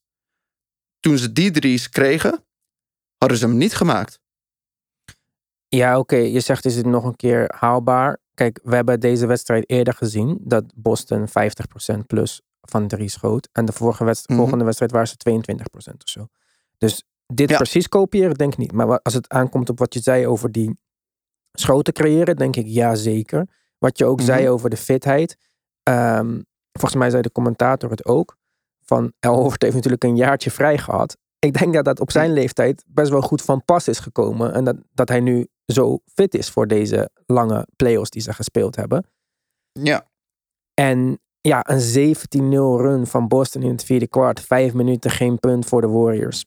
toen 1.01 1.19
ze 1.19 1.33
die 1.33 1.51
drie's 1.51 1.89
kregen, 1.89 2.45
hadden 3.17 3.39
ze 3.39 3.47
hem 3.47 3.57
niet 3.57 3.75
gemaakt. 3.75 4.21
Ja, 5.69 5.99
oké. 5.99 6.17
Je 6.17 6.41
zegt 6.41 6.65
is 6.65 6.77
het 6.77 6.87
nog 6.87 7.05
een 7.05 7.17
keer 7.17 7.55
haalbaar. 7.57 8.19
Kijk, 8.35 8.61
we 8.63 8.75
hebben 8.75 9.01
deze 9.01 9.27
wedstrijd 9.27 9.71
eerder 9.71 9.95
gezien 9.95 10.39
dat 10.43 10.65
Boston 10.75 11.29
50% 11.29 12.07
plus 12.07 12.41
van 12.61 12.89
drie 12.89 13.09
schoot. 13.09 13.49
En 13.53 13.65
de 13.65 13.73
vorige 13.73 14.05
wedst- 14.05 14.29
Mhm. 14.29 14.39
volgende 14.39 14.65
wedstrijd 14.65 14.93
waren 14.93 15.09
ze 15.09 15.17
22% 15.17 16.03
of 16.03 16.09
zo. 16.09 16.29
Dus 16.79 17.05
dit 17.33 17.51
Ja. 17.51 17.57
precies 17.57 17.89
kopiëren, 17.89 18.35
denk 18.35 18.53
ik 18.53 18.59
niet. 18.59 18.73
Maar 18.73 19.01
als 19.03 19.15
het 19.15 19.29
aankomt 19.29 19.69
op 19.71 19.79
wat 19.79 19.95
je 19.95 20.01
zei 20.01 20.27
over 20.27 20.53
die 20.53 20.79
schoten 21.53 21.93
creëren, 21.93 22.37
denk 22.37 22.57
ik 22.57 22.67
ja 22.67 22.95
zeker. 22.95 23.49
Wat 23.79 23.99
je 23.99 24.05
ook 24.05 24.17
Mhm. 24.17 24.27
zei 24.27 24.49
over 24.49 24.71
de 24.71 24.77
fitheid. 24.77 25.37
Ehm, 25.83 26.41
volgens 26.73 27.01
mij 27.01 27.11
zei 27.11 27.23
de 27.23 27.33
commentator 27.33 27.91
het 27.91 28.05
ook, 28.05 28.37
van 28.85 29.13
El 29.21 29.35
Horford 29.35 29.63
heeft 29.63 29.75
natuurlijk 29.75 30.05
een 30.05 30.17
jaartje 30.17 30.51
vrij 30.51 30.79
gehad. 30.79 31.17
Ik 31.39 31.59
denk 31.59 31.75
dat 31.75 31.85
dat 31.85 32.01
op 32.01 32.11
zijn 32.11 32.33
leeftijd 32.33 32.85
best 32.87 33.11
wel 33.11 33.21
goed 33.23 33.43
van 33.43 33.65
pas 33.65 33.89
is 33.89 33.99
gekomen. 33.99 34.53
En 34.53 34.65
dat, 34.65 34.77
dat 34.93 35.09
hij 35.09 35.21
nu 35.21 35.49
zo 35.67 35.99
fit 36.15 36.35
is 36.35 36.51
voor 36.51 36.67
deze 36.67 37.11
lange 37.27 37.67
playoffs 37.77 38.11
die 38.11 38.23
ze 38.23 38.33
gespeeld 38.33 38.77
hebben. 38.77 39.07
Ja, 39.73 40.09
En 40.75 41.21
ja, 41.41 41.65
een 41.69 41.81
17-0 41.81 42.81
run 42.81 43.07
van 43.07 43.29
Boston 43.29 43.63
in 43.63 43.71
het 43.71 43.85
vierde 43.85 44.09
kwart. 44.09 44.41
Vijf 44.41 44.73
minuten 44.75 45.11
geen 45.11 45.39
punt 45.39 45.67
voor 45.67 45.81
de 45.81 45.89
Warriors. 45.89 46.45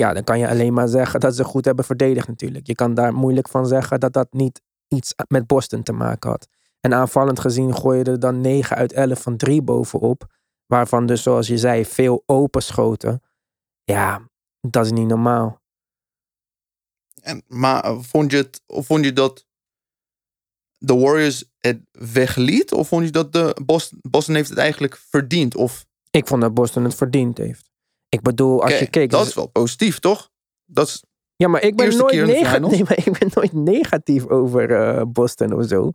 Ja, 0.00 0.12
dan 0.12 0.24
kan 0.24 0.38
je 0.38 0.48
alleen 0.48 0.72
maar 0.72 0.88
zeggen 0.88 1.20
dat 1.20 1.36
ze 1.36 1.44
goed 1.44 1.64
hebben 1.64 1.84
verdedigd 1.84 2.28
natuurlijk. 2.28 2.66
Je 2.66 2.74
kan 2.74 2.94
daar 2.94 3.14
moeilijk 3.14 3.48
van 3.48 3.66
zeggen 3.66 4.00
dat 4.00 4.12
dat 4.12 4.32
niet 4.32 4.60
iets 4.88 5.14
met 5.28 5.46
Boston 5.46 5.82
te 5.82 5.92
maken 5.92 6.30
had. 6.30 6.48
En 6.80 6.94
aanvallend 6.94 7.40
gezien 7.40 7.74
gooi 7.74 7.98
je 7.98 8.04
er 8.04 8.20
dan 8.20 8.40
9 8.40 8.76
uit 8.76 8.92
11 8.92 9.22
van 9.22 9.36
3 9.36 9.62
bovenop. 9.62 10.26
Waarvan 10.66 11.06
dus, 11.06 11.22
zoals 11.22 11.46
je 11.46 11.58
zei, 11.58 11.84
veel 11.84 12.22
open 12.26 12.62
schoten. 12.62 13.22
Ja, 13.84 14.28
dat 14.60 14.84
is 14.84 14.92
niet 14.92 15.06
normaal. 15.06 15.60
En, 17.22 17.42
maar 17.46 17.84
eh, 17.84 17.98
vond 18.00 18.30
je, 18.30 18.36
het, 18.36 18.62
vond 18.66 19.04
je 19.04 19.12
dat 19.12 19.46
de 20.76 20.94
Warriors 20.94 21.44
het 21.58 21.80
wegliet? 21.90 22.72
Of 22.72 22.88
vond 22.88 23.04
je 23.04 23.10
dat 23.10 23.32
de 23.32 23.56
Boston, 23.64 23.98
Boston 24.02 24.34
heeft 24.34 24.48
het 24.48 24.58
eigenlijk 24.58 24.96
verdiend? 24.96 25.54
Of, 25.54 25.86
Ik 26.10 26.26
vond 26.26 26.40
dat 26.40 26.54
Boston 26.54 26.84
het 26.84 26.94
verdiend 26.94 27.38
heeft. 27.38 27.69
Ik 28.10 28.20
bedoel, 28.22 28.62
als 28.62 28.78
je 28.78 28.86
keek... 28.90 29.10
dat 29.10 29.26
is 29.26 29.34
wel 29.34 29.46
positief, 29.46 29.98
toch? 29.98 30.30
Dat 30.64 30.86
is, 30.86 31.04
Ja, 31.36 31.48
maar 31.48 31.62
ik 31.62 31.76
ben, 31.76 31.96
nooit 31.96 32.10
keer 32.10 32.20
in 32.20 32.26
de 32.26 32.32
nega- 32.32 32.52
finals. 32.54 32.72
nee, 32.74 32.82
maar 32.84 32.98
ik 33.06 33.18
ben 33.18 33.30
nooit 33.34 33.52
negatief 33.52 34.26
over 34.26 34.70
eh, 34.74 35.02
Boston 35.08 35.52
of 35.52 35.66
zo. 35.66 35.92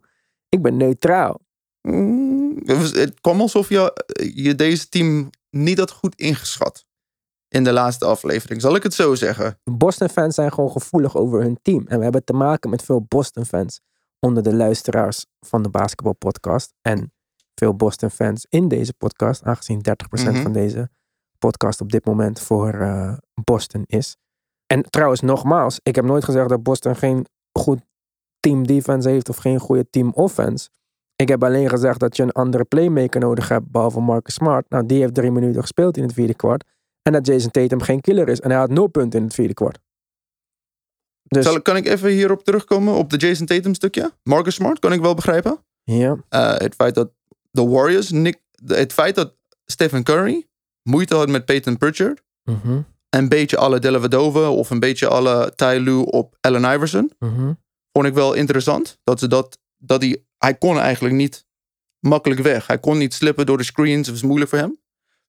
Ik 0.50 0.62
ben 0.62 0.78
neutraal. 0.78 1.40
Mm, 1.82 2.60
het 2.66 3.22
kwam 3.22 3.42
alsof 3.42 3.70
je, 3.70 4.06
je 4.34 4.56
deze 4.56 4.90
team 4.90 5.30
niet 5.50 5.78
had 5.80 5.92
goed 5.92 6.16
ingeschat. 6.16 6.86
In 7.48 7.64
de 7.64 7.72
laatste 7.72 8.06
aflevering, 8.06 8.62
zal 8.62 8.76
ik 8.76 8.84
het 8.84 8.94
zo 8.94 9.16
zeggen. 9.16 9.60
Boston-fans 9.64 10.36
zijn 10.36 10.54
gewoon 10.54 10.72
gevoelig 10.72 11.18
over 11.18 11.42
hun 11.42 11.60
team. 11.62 11.86
En 11.88 11.98
we 11.98 12.04
hebben 12.04 12.24
te 12.24 12.34
maken 12.34 12.70
met 12.70 12.84
veel 12.84 13.02
Boston-fans 13.08 13.80
onder 14.20 14.44
de 14.44 14.54
luisteraars 14.56 15.26
van 15.40 15.64
de 15.64 15.70
basketbalpodcast. 15.70 16.74
En 16.82 17.14
veel 17.56 17.76
Boston-fans 17.76 18.46
in 18.50 18.68
deze 18.68 18.94
podcast, 18.94 19.44
aangezien 19.44 19.82
30% 19.82 20.32
Mhm. 20.34 20.42
van 20.42 20.52
deze 20.54 20.90
podcast 21.48 21.82
op 21.82 21.92
dit 21.92 22.06
moment 22.06 22.40
voor 22.42 22.74
eh, 22.74 23.14
Boston 23.44 23.84
is. 23.88 24.16
En 24.68 24.82
trouwens, 24.90 25.22
nogmaals, 25.22 25.80
ik 25.84 25.96
heb 25.96 26.06
nooit 26.06 26.24
gezegd 26.24 26.50
dat 26.50 26.64
Boston 26.64 26.96
geen 26.96 27.26
goed 27.60 27.80
team 28.40 28.68
defense 28.68 29.10
heeft 29.10 29.30
of 29.30 29.38
geen 29.38 29.60
goede 29.60 29.90
team 29.90 30.12
offense. 30.14 30.70
Ik 31.16 31.28
heb 31.28 31.44
alleen 31.44 31.70
gezegd 31.70 32.00
dat 32.00 32.16
je 32.18 32.24
een 32.24 32.32
andere 32.32 32.64
playmaker 32.64 33.20
nodig 33.20 33.48
hebt, 33.50 33.72
behalve 33.72 34.00
Marcus 34.00 34.34
Smart. 34.34 34.70
Nou, 34.70 34.86
die 34.86 35.00
heeft 35.00 35.14
drie 35.14 35.32
minuten 35.32 35.62
gespeeld 35.62 35.98
in 35.98 36.04
het 36.04 36.14
vierde 36.14 36.34
kwart. 36.36 36.64
En 37.02 37.14
dat 37.14 37.26
Jason 37.26 37.52
Tatum 37.52 37.82
geen 37.82 38.02
killer 38.02 38.30
is. 38.30 38.40
En 38.40 38.50
hij 38.50 38.60
had 38.60 38.70
nul 38.70 38.88
punten 38.88 39.20
in 39.20 39.26
het 39.26 39.34
vierde 39.34 39.54
kwart. 39.54 39.80
Dus 41.24 41.46
Zal, 41.46 41.62
kan 41.62 41.76
ik 41.78 41.86
even 41.86 42.10
hierop 42.10 42.44
terugkomen, 42.44 42.94
op 42.94 43.10
de 43.10 43.18
Jason 43.18 43.46
Tatum 43.46 43.74
stukje? 43.74 44.12
Marcus 44.24 44.56
Smart, 44.56 44.80
kan 44.80 44.94
ik 44.94 45.02
wel 45.02 45.14
begrijpen. 45.14 45.58
ja, 45.84 46.18
Eh, 46.30 46.58
het 46.58 46.76
feit 46.76 46.96
dat 46.96 47.10
de 47.52 47.68
Warriors, 47.68 48.12
Nick, 48.12 48.42
het 48.66 48.94
feit 48.94 49.16
dat 49.16 49.34
Stephen 49.66 50.04
Curry 50.04 50.48
moeite 50.90 51.16
had 51.16 51.30
met 51.30 51.46
Peyton 51.46 51.78
Pritchard. 51.78 52.22
mhm, 52.44 52.82
Een 53.10 53.30
beetje 53.30 53.58
alle 53.58 53.80
Dellavedova 53.80 54.50
of 54.50 54.70
een 54.70 54.80
beetje 54.80 55.08
alle 55.08 55.54
Ty 55.56 55.78
Lue 55.82 56.06
op 56.06 56.38
Allen 56.42 56.74
Iverson. 56.76 57.12
mhm. 57.20 57.54
Vond 57.92 58.08
ik 58.08 58.14
wel 58.14 58.34
interessant. 58.34 59.00
Dat 59.04 59.20
ze 59.20 59.28
dat, 59.28 59.58
dat 59.78 60.02
hij, 60.02 60.24
hij 60.38 60.56
kon 60.56 60.80
eigenlijk 60.80 61.16
niet 61.16 61.46
makkelijk 62.00 62.42
weg. 62.42 62.68
Hij 62.68 62.80
kon 62.80 62.98
niet 62.98 63.14
slippen 63.14 63.46
door 63.46 63.58
de 63.58 63.64
screens. 63.64 64.08
Het 64.08 64.16
was 64.16 64.22
moeilijk 64.24 64.50
voor 64.50 64.60
hem. 64.60 64.80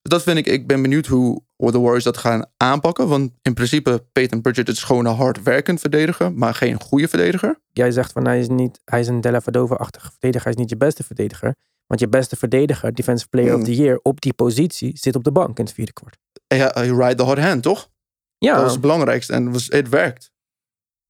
Dus 0.01 0.11
dat 0.11 0.23
vind 0.23 0.37
ik, 0.37 0.45
ik 0.47 0.67
ben 0.67 0.81
benieuwd 0.81 1.05
hoe, 1.05 1.41
de 1.57 1.79
Warriors 1.79 2.03
dat 2.03 2.17
gaan 2.17 2.45
aanpakken. 2.57 3.07
Want 3.07 3.31
in 3.41 3.53
principe, 3.53 4.05
Peyton 4.11 4.41
Pritchard 4.41 4.67
is 4.69 4.83
gewoon 4.83 5.05
een 5.05 5.15
hardwerkend 5.15 5.79
verdediger, 5.79 6.33
maar 6.33 6.53
geen 6.53 6.81
goede 6.81 7.07
verdediger. 7.07 7.59
Jij 7.73 7.91
zegt 7.91 8.11
van 8.11 8.25
hij 8.25 8.39
is, 8.39 8.47
niet, 8.47 8.81
hij 8.85 8.99
is 8.99 9.07
een 9.07 9.21
Della 9.21 9.41
Vadova-achtige 9.41 10.09
verdediger. 10.11 10.43
Hij 10.43 10.51
is 10.53 10.59
niet 10.59 10.69
je 10.69 10.77
beste 10.77 11.03
verdediger. 11.03 11.55
Want 11.87 11.99
je 11.99 12.07
beste 12.07 12.35
verdediger, 12.35 12.93
Defensive 12.93 13.29
Player 13.29 13.53
of 13.53 13.59
Mm. 13.59 13.65
the 13.65 13.75
Year, 13.75 13.99
op 14.01 14.21
die 14.21 14.33
positie 14.33 14.97
zit 14.97 15.15
op 15.15 15.23
de 15.23 15.31
bank 15.31 15.57
in 15.59 15.65
het 15.65 15.73
vierde 15.73 15.93
kwart. 15.93 16.17
Ja, 16.47 16.71
hij 16.73 16.87
ride 16.87 17.15
the 17.15 17.23
hot 17.23 17.37
hand, 17.39 17.63
toch? 17.63 17.89
Ja, 18.37 18.53
Dat 18.53 18.61
was 18.63 18.71
het 18.71 18.81
belangrijkste 18.81 19.33
en 19.33 19.51
het 19.51 19.89
werkt. 19.89 20.31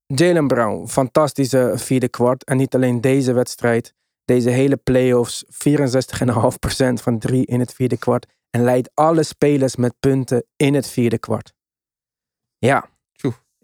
Jalen 0.06 0.48
Brown, 0.48 0.88
fantastische 0.88 1.72
vierde 1.76 2.08
kwart. 2.10 2.44
En 2.44 2.58
niet 2.58 2.76
alleen 2.76 3.02
deze 3.02 3.34
wedstrijd, 3.34 3.94
deze 4.26 4.50
hele 4.50 4.78
playoffs, 4.78 5.46
64,5% 5.48 7.02
van 7.02 7.20
drie 7.20 7.46
in 7.46 7.60
het 7.60 7.74
vierde 7.74 7.98
kwart. 7.98 8.26
En 8.50 8.64
leidt 8.64 8.90
alle 8.94 9.24
spelers 9.24 9.76
met 9.76 9.94
punten 10.00 10.46
in 10.56 10.74
het 10.74 10.88
vierde 10.88 11.18
kwart. 11.18 11.54
Ja, 12.58 12.90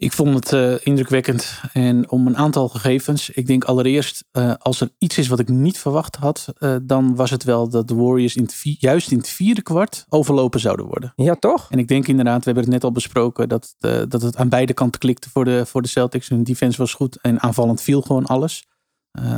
Ik 0.04 0.12
vond 0.12 0.34
het 0.34 0.54
eh, 0.54 0.86
indrukwekkend. 0.86 1.60
En 1.74 2.10
om 2.10 2.28
een 2.28 2.38
aantal 2.38 2.70
gegevens. 2.70 3.30
Ik 3.30 3.48
denk 3.48 3.64
allereerst, 3.64 4.24
eh, 4.32 4.54
als 4.60 4.82
er 4.82 4.90
iets 4.98 5.18
is 5.18 5.28
wat 5.28 5.40
ik 5.40 5.50
niet 5.50 5.78
verwacht 5.78 6.16
had, 6.16 6.54
eh, 6.58 6.76
dan 6.82 7.16
was 7.16 7.30
het 7.30 7.44
wel 7.44 7.70
dat 7.70 7.88
de 7.88 7.96
Warriors 7.96 8.36
in 8.36 8.50
juist 8.80 9.12
in 9.12 9.18
het 9.18 9.30
vierde 9.30 9.62
kwart 9.62 10.06
overlopen 10.10 10.60
zouden 10.60 10.86
worden. 10.86 11.14
ja 11.16 11.36
toch? 11.36 11.68
En 11.70 11.80
ik 11.80 11.88
denk 11.88 12.08
inderdaad, 12.08 12.38
we 12.38 12.46
hebben 12.46 12.64
het 12.64 12.72
net 12.74 12.84
al 12.84 12.92
besproken, 12.92 13.50
dat, 13.50 13.76
dat 14.08 14.22
het 14.22 14.36
aan 14.36 14.50
beide 14.50 14.74
kanten 14.74 15.00
klikte 15.00 15.30
voor 15.30 15.46
de, 15.46 15.66
voor 15.66 15.82
de 15.82 15.88
Celtics. 15.88 16.30
Hun 16.30 16.44
defense 16.44 16.78
was 16.78 16.94
goed 16.94 17.22
en 17.22 17.42
aanvallend 17.42 17.82
viel 17.82 18.02
gewoon 18.02 18.26
alles. 18.26 18.68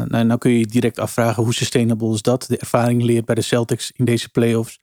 Nou, 0.08 0.24
nou 0.24 0.38
kun 0.38 0.52
je 0.52 0.60
je 0.60 0.68
direct 0.68 1.00
afvragen, 1.00 1.44
hoe 1.44 1.54
sustainable 1.54 2.14
is 2.14 2.22
dat? 2.22 2.46
De 2.48 2.58
ervaring 2.58 3.04
leert 3.04 3.26
bij 3.26 3.36
de 3.36 3.42
Celtics 3.42 3.92
in 3.92 4.06
deze 4.06 4.30
playoffs. 4.30 4.80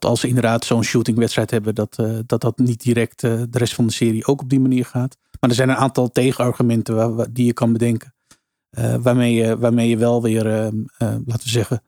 Dat 0.00 0.10
als 0.10 0.20
ze 0.20 0.28
inderdaad 0.28 0.64
zo'n 0.64 0.84
shootingwedstrijd 0.84 1.50
hebben, 1.50 1.74
dat, 1.74 1.98
eh, 1.98 2.18
dat 2.26 2.40
dat 2.40 2.58
niet 2.58 2.82
direct 2.82 3.22
eh, 3.22 3.42
de 3.50 3.58
rest 3.58 3.74
van 3.74 3.86
de 3.86 3.92
serie 3.92 4.26
ook 4.26 4.40
op 4.40 4.48
die 4.50 4.60
manier 4.60 4.84
gaat. 4.84 5.16
Maar 5.40 5.50
er 5.50 5.56
zijn 5.56 5.68
een 5.68 5.76
aantal 5.76 6.10
tegenargumenten 6.10 7.28
die 7.32 7.46
je 7.46 7.52
kan 7.52 7.72
bedenken. 7.72 8.14
eh, 8.70 8.94
waarmee, 8.94 9.34
je, 9.34 9.58
waarmee 9.58 9.88
je 9.88 9.96
wel 9.96 10.22
weer, 10.22 10.46
ehm, 10.46 10.76
eh, 10.98 11.08
laten 11.24 11.44
we 11.44 11.48
zeggen, 11.50 11.82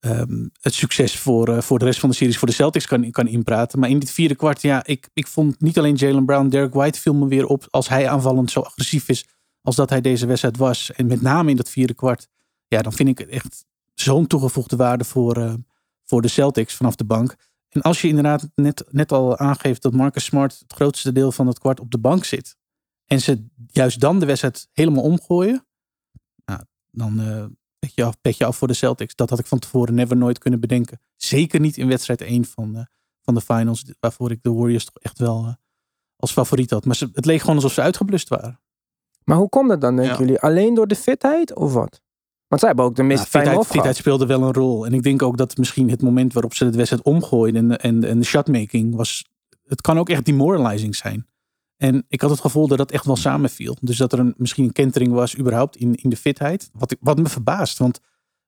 ehm, 0.00 0.48
het 0.60 0.74
succes 0.74 1.18
voor, 1.18 1.62
voor 1.62 1.78
de 1.78 1.84
rest 1.84 2.00
van 2.00 2.08
de 2.08 2.14
series 2.14 2.38
voor 2.38 2.48
de 2.48 2.54
Celtics 2.54 2.86
kan, 2.86 3.10
kan 3.10 3.28
inpraten. 3.28 3.78
Maar 3.78 3.88
in 3.90 3.98
dit 3.98 4.10
vierde 4.10 4.34
kwart, 4.34 4.62
ja, 4.62 4.84
ik, 4.86 5.08
ik 5.14 5.26
vond 5.26 5.60
niet 5.60 5.78
alleen 5.78 5.94
Jalen 5.94 6.24
Brown, 6.24 6.48
Derek 6.48 6.74
White 6.74 7.00
viel 7.00 7.14
me 7.14 7.28
weer 7.28 7.46
op 7.46 7.66
als 7.70 7.88
hij 7.88 8.08
aanvallend 8.08 8.50
zo 8.50 8.60
agressief 8.60 9.08
is 9.08 9.26
als 9.62 9.76
dat 9.76 9.90
hij 9.90 10.00
deze 10.00 10.26
wedstrijd 10.26 10.56
was. 10.56 10.92
En 10.92 11.06
met 11.06 11.20
name 11.22 11.50
in 11.50 11.56
dat 11.56 11.70
vierde 11.70 11.94
kwart, 11.94 12.28
ja, 12.66 12.82
dan 12.82 12.92
vind 12.92 13.08
ik 13.08 13.18
het 13.18 13.28
echt 13.28 13.64
zo'n 13.94 14.26
toegevoegde 14.26 14.76
waarde 14.76 15.04
voor, 15.04 15.56
voor 16.04 16.22
de 16.22 16.28
Celtics 16.28 16.74
vanaf 16.74 16.94
de 16.96 17.04
bank. 17.04 17.36
En 17.68 17.82
als 17.82 18.00
je 18.00 18.08
inderdaad 18.08 18.48
net, 18.54 18.84
net 18.90 19.12
al 19.12 19.38
aangeeft 19.38 19.82
dat 19.82 19.92
Marcus 19.92 20.24
Smart 20.24 20.58
het 20.58 20.72
grootste 20.72 21.12
deel 21.12 21.32
van 21.32 21.46
het 21.46 21.58
kwart 21.58 21.80
op 21.80 21.90
de 21.90 21.98
bank 21.98 22.24
zit. 22.24 22.56
En 23.04 23.20
ze 23.20 23.46
juist 23.66 24.00
dan 24.00 24.18
de 24.18 24.26
wedstrijd 24.26 24.68
helemaal 24.72 25.02
omgooien. 25.02 25.66
Nou, 26.44 26.60
dan 26.90 27.20
eh 27.20 27.44
pet, 27.78 27.94
je 27.94 28.04
af, 28.04 28.20
pet 28.20 28.36
je 28.36 28.44
af 28.44 28.56
voor 28.56 28.68
de 28.68 28.74
Celtics. 28.74 29.14
Dat 29.14 29.30
had 29.30 29.38
ik 29.38 29.46
van 29.46 29.58
tevoren 29.58 29.94
never 29.94 30.16
nooit 30.16 30.38
kunnen 30.38 30.60
bedenken. 30.60 31.00
Zeker 31.16 31.60
niet 31.60 31.76
in 31.76 31.88
wedstrijd 31.88 32.20
1 32.20 32.44
van, 32.44 32.86
van 33.22 33.34
de 33.34 33.40
finals. 33.40 33.84
Waarvoor 34.00 34.30
ik 34.30 34.42
de 34.42 34.52
Warriors 34.52 34.84
toch 34.84 34.98
echt 34.98 35.18
wel 35.18 35.44
eh, 35.44 35.52
als 36.16 36.32
favoriet 36.32 36.70
had. 36.70 36.84
Maar 36.84 36.96
ze, 36.96 37.08
het 37.12 37.24
leek 37.24 37.40
gewoon 37.40 37.56
alsof 37.56 37.72
ze 37.72 37.80
uitgeblust 37.80 38.28
waren. 38.28 38.60
Maar 39.24 39.36
hoe 39.36 39.48
komt 39.48 39.68
dat 39.68 39.80
dan, 39.80 39.96
denken 39.96 40.14
Ja. 40.14 40.20
jullie? 40.20 40.40
Alleen 40.40 40.74
door 40.74 40.86
de 40.86 40.96
fitheid 40.96 41.54
of 41.54 41.72
wat? 41.72 42.02
Want 42.54 42.66
zij 42.66 42.74
hebben 42.74 42.84
ook 42.92 42.96
de 42.96 43.02
meeste 43.14 43.30
time 43.30 43.64
fitheid, 43.64 43.96
speelde 43.96 44.26
wel 44.26 44.42
een 44.42 44.52
rol. 44.52 44.86
En 44.86 44.92
ik 44.94 45.02
denk 45.02 45.22
ook 45.22 45.36
dat 45.36 45.56
misschien 45.56 45.90
het 45.90 46.02
moment 46.02 46.32
waarop 46.32 46.54
ze 46.54 46.70
de 46.70 46.76
wedstrijd 46.76 47.02
omgooiden 47.04 47.70
en, 47.70 47.78
en, 47.78 48.04
en 48.04 48.18
de 48.18 48.24
shotmaking 48.24 48.94
was. 48.94 49.24
Het 49.64 49.80
kan 49.80 49.98
ook 49.98 50.08
echt 50.08 50.24
demoralizing 50.24 50.96
zijn. 50.96 51.26
En 51.76 52.04
ik 52.08 52.20
had 52.20 52.30
het 52.30 52.40
gevoel 52.40 52.66
dat 52.68 52.78
dat 52.78 52.90
echt 52.90 53.04
wel 53.04 53.16
samenviel. 53.16 53.76
Dus 53.80 53.96
dat 53.96 54.12
er 54.12 54.18
een, 54.18 54.34
misschien 54.36 54.64
een 54.64 54.72
kentering 54.72 55.12
was 55.12 55.38
überhaupt 55.38 55.76
in, 55.76 55.94
in 55.94 56.10
de 56.10 56.16
fitheid. 56.16 56.70
Wat, 56.72 56.96
wat 57.00 57.18
me 57.18 57.28
verbaast. 57.28 57.78
Want 57.78 58.00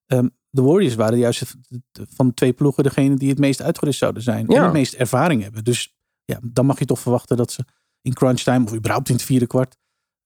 ehm, 0.07 0.29
de 0.51 0.63
Warriors 0.63 0.95
waren 0.95 1.19
juist 1.19 1.41
de- 1.69 1.83
de- 1.93 2.07
van 2.11 2.27
de 2.29 2.35
twee 2.35 2.53
ploegen 2.53 2.83
degene 2.83 3.17
die 3.17 3.29
het 3.29 3.39
meest 3.39 3.63
uitgerust 3.63 3.99
zouden 3.99 4.23
zijn. 4.23 4.47
En 4.49 4.55
Ja. 4.55 4.63
het 4.65 4.73
meest 4.73 4.95
ervaring 4.95 5.43
hebben. 5.43 5.65
Dus 5.65 5.95
ja, 6.25 6.39
dan 6.43 6.67
mag 6.67 6.79
je 6.79 6.85
toch 6.85 7.01
verwachten 7.01 7.37
dat 7.37 7.53
ze 7.53 7.65
in 8.03 8.13
crunch 8.13 8.41
time 8.41 8.65
of 8.65 8.75
überhaupt 8.75 9.09
in 9.09 9.15
het 9.15 9.25
vierde 9.25 9.47
kwart 9.47 9.77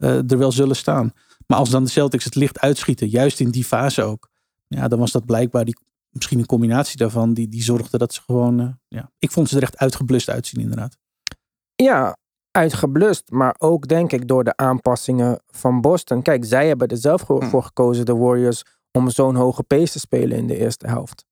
er 0.07 0.39
wel 0.39 0.53
zullen 0.53 0.77
staan. 0.77 1.13
Maar 1.47 1.59
als 1.59 1.71
dan 1.71 1.85
de 1.85 1.91
Celtics 1.91 2.25
het 2.25 2.35
licht 2.35 2.61
uitschieten, 2.61 3.09
juist 3.09 3.41
in 3.41 3.51
die 3.51 3.65
fase 3.65 4.03
ook. 4.03 4.29
Ja, 4.67 4.89
dan 4.89 4.99
was 4.99 5.13
dat 5.13 5.25
blijkbaar 5.25 5.65
die, 5.65 5.77
misschien 6.11 6.39
een 6.39 6.47
combinatie 6.47 6.97
daarvan. 6.97 7.35
Die, 7.35 7.49
die 7.49 7.63
zorgde 7.63 7.99
dat 7.99 8.15
ze 8.15 8.21
gewoon, 8.21 8.61
eh, 8.61 8.69
ja. 8.89 9.11
Ik 9.19 9.31
vond 9.31 9.49
ze 9.49 9.57
er 9.57 9.63
echt 9.63 9.77
uitgeblust 9.79 10.29
uitzien 10.31 10.61
inderdaad. 10.61 10.97
Ja, 11.75 12.17
uitgeblust. 12.51 13.31
Maar 13.31 13.55
ook 13.59 13.89
denk 13.89 14.13
ik 14.13 14.29
door 14.29 14.45
de 14.45 14.57
aanpassingen 14.57 15.43
van 15.47 15.81
Boston. 15.81 16.23
Kijk, 16.23 16.45
zij 16.45 16.67
hebben 16.69 16.89
er 16.89 16.97
zelf 16.97 17.21
voor, 17.21 17.43
Hm. 17.43 17.49
voor 17.49 17.63
gekozen, 17.63 18.05
de 18.05 18.17
Warriors, 18.17 18.63
om 18.93 19.11
zo'n 19.11 19.35
hoge 19.35 19.63
pace 19.63 19.93
te 19.93 19.99
spelen 19.99 20.39
in 20.39 20.47
de 20.47 20.57
eerste 20.57 20.87
helft. 20.87 21.25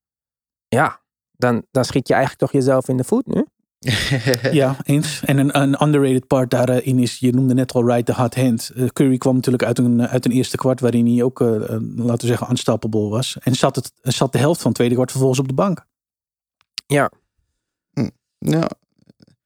Ja, 0.68 1.00
dan, 1.32 1.66
dan 1.70 1.84
schiet 1.84 2.08
je 2.08 2.14
eigenlijk 2.14 2.42
toch 2.42 2.52
jezelf 2.52 2.88
in 2.88 2.96
de 2.96 3.04
voet 3.04 3.26
nu. 3.26 3.46
Ja, 4.50 4.76
eens. 4.82 5.22
En 5.24 5.38
een, 5.38 5.60
een 5.60 5.82
underrated 5.82 6.26
part 6.26 6.50
daarin 6.50 6.98
is, 6.98 7.18
je 7.18 7.32
noemde 7.32 7.54
net 7.54 7.72
al 7.72 7.86
right 7.86 8.06
the 8.06 8.14
hot 8.14 8.34
hand. 8.34 8.70
Eh, 8.74 8.86
Curry 8.86 9.18
kwam 9.18 9.34
natuurlijk 9.34 9.64
uit 9.64 9.78
een, 9.78 10.08
uit 10.08 10.24
een 10.24 10.30
eerste 10.30 10.56
kwart 10.56 10.80
waarin 10.80 11.06
hij 11.06 11.22
ook, 11.22 11.40
eh, 11.40 11.54
eh, 11.54 11.80
laten 11.96 12.20
we 12.20 12.26
zeggen, 12.26 12.50
unstoppable 12.50 13.08
was. 13.08 13.36
En 13.40 13.54
zat, 13.54 13.76
het, 13.76 13.92
zat 14.02 14.32
de 14.32 14.38
helft 14.38 14.58
van 14.60 14.66
het 14.66 14.76
tweede 14.76 14.94
kwart 14.94 15.10
vervolgens 15.10 15.40
op 15.40 15.48
de 15.48 15.54
bank. 15.54 15.86
Ja, 18.38 18.70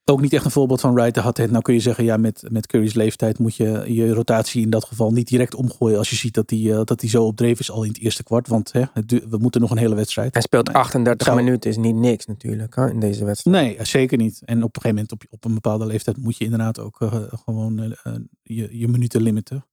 Ook 0.05 0.21
niet 0.21 0.33
echt 0.33 0.45
een 0.45 0.51
voorbeeld 0.51 0.81
van 0.81 0.95
right 0.97 1.15
the 1.15 1.21
hot 1.21 1.37
hand. 1.39 1.51
Nou 1.51 1.63
kun 1.63 1.75
je 1.75 1.81
zeggen, 1.81 2.05
ja, 2.05 2.17
met, 2.17 2.45
met 2.51 2.67
Curry's 2.67 2.95
leeftijd 2.95 3.39
moet 3.39 3.57
je 3.57 3.85
je 3.87 4.13
rotatie 4.13 4.63
in 4.63 4.71
dat 4.71 4.85
geval 4.85 5.11
niet 5.13 5.29
direct 5.29 5.55
omgooien. 5.55 5.99
Als 5.99 6.11
je 6.11 6.17
ziet 6.17 6.35
dat 6.35 6.51
hij 6.51 6.85
dat 6.85 7.01
die 7.01 7.11
zo 7.11 7.25
opdreven 7.25 7.59
is 7.61 7.71
al 7.71 7.83
in 7.83 7.89
het 7.89 8.01
eerste 8.01 8.23
kwart. 8.23 8.49
Want 8.49 8.73
hè, 8.73 8.83
we 9.29 9.37
moeten 9.39 9.61
nog 9.61 9.71
een 9.71 9.77
hele 9.79 9.95
wedstrijd. 9.95 10.33
Hij 10.33 10.43
speelt 10.43 10.67
Nee. 10.67 10.77
38 10.77 11.27
Zou- 11.27 11.43
minuten, 11.43 11.71
is 11.71 11.77
niet 11.77 11.95
niks 11.95 12.27
natuurlijk 12.27 12.75
hè, 12.75 12.91
in 12.91 13.01
deze 13.01 13.25
wedstrijd. 13.25 13.57
Nee, 13.57 13.85
zeker 13.85 14.19
niet. 14.19 14.43
En 14.45 14.63
op 14.63 14.77
een 14.77 14.83
gegeven 14.83 14.95
moment, 14.95 15.13
op, 15.13 15.23
op 15.31 15.45
een 15.45 15.55
bepaalde 15.55 15.87
leeftijd, 15.87 16.17
moet 16.17 16.37
je 16.37 16.45
inderdaad 16.45 16.79
ook 16.79 17.01
eh, 17.01 17.15
gewoon 17.45 17.79
eh, 17.81 17.91
eh, 18.03 18.13
je, 18.43 18.79
je 18.79 18.89
minuten 18.89 19.23
limiten. 19.23 19.67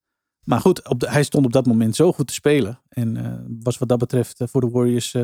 Maar 0.44 0.60
goed, 0.60 0.88
op 0.88 1.00
de, 1.00 1.10
hij 1.10 1.22
stond 1.22 1.44
op 1.46 1.52
dat 1.52 1.66
moment 1.66 1.96
zo 1.96 2.12
goed 2.12 2.26
te 2.26 2.34
spelen. 2.34 2.80
En 2.88 3.16
eh, 3.16 3.32
was 3.62 3.78
wat 3.78 3.88
dat 3.88 3.98
betreft 3.98 4.40
eh, 4.40 4.48
voor 4.48 4.60
de 4.60 4.68
Warriors 4.68 5.14
eh, 5.14 5.22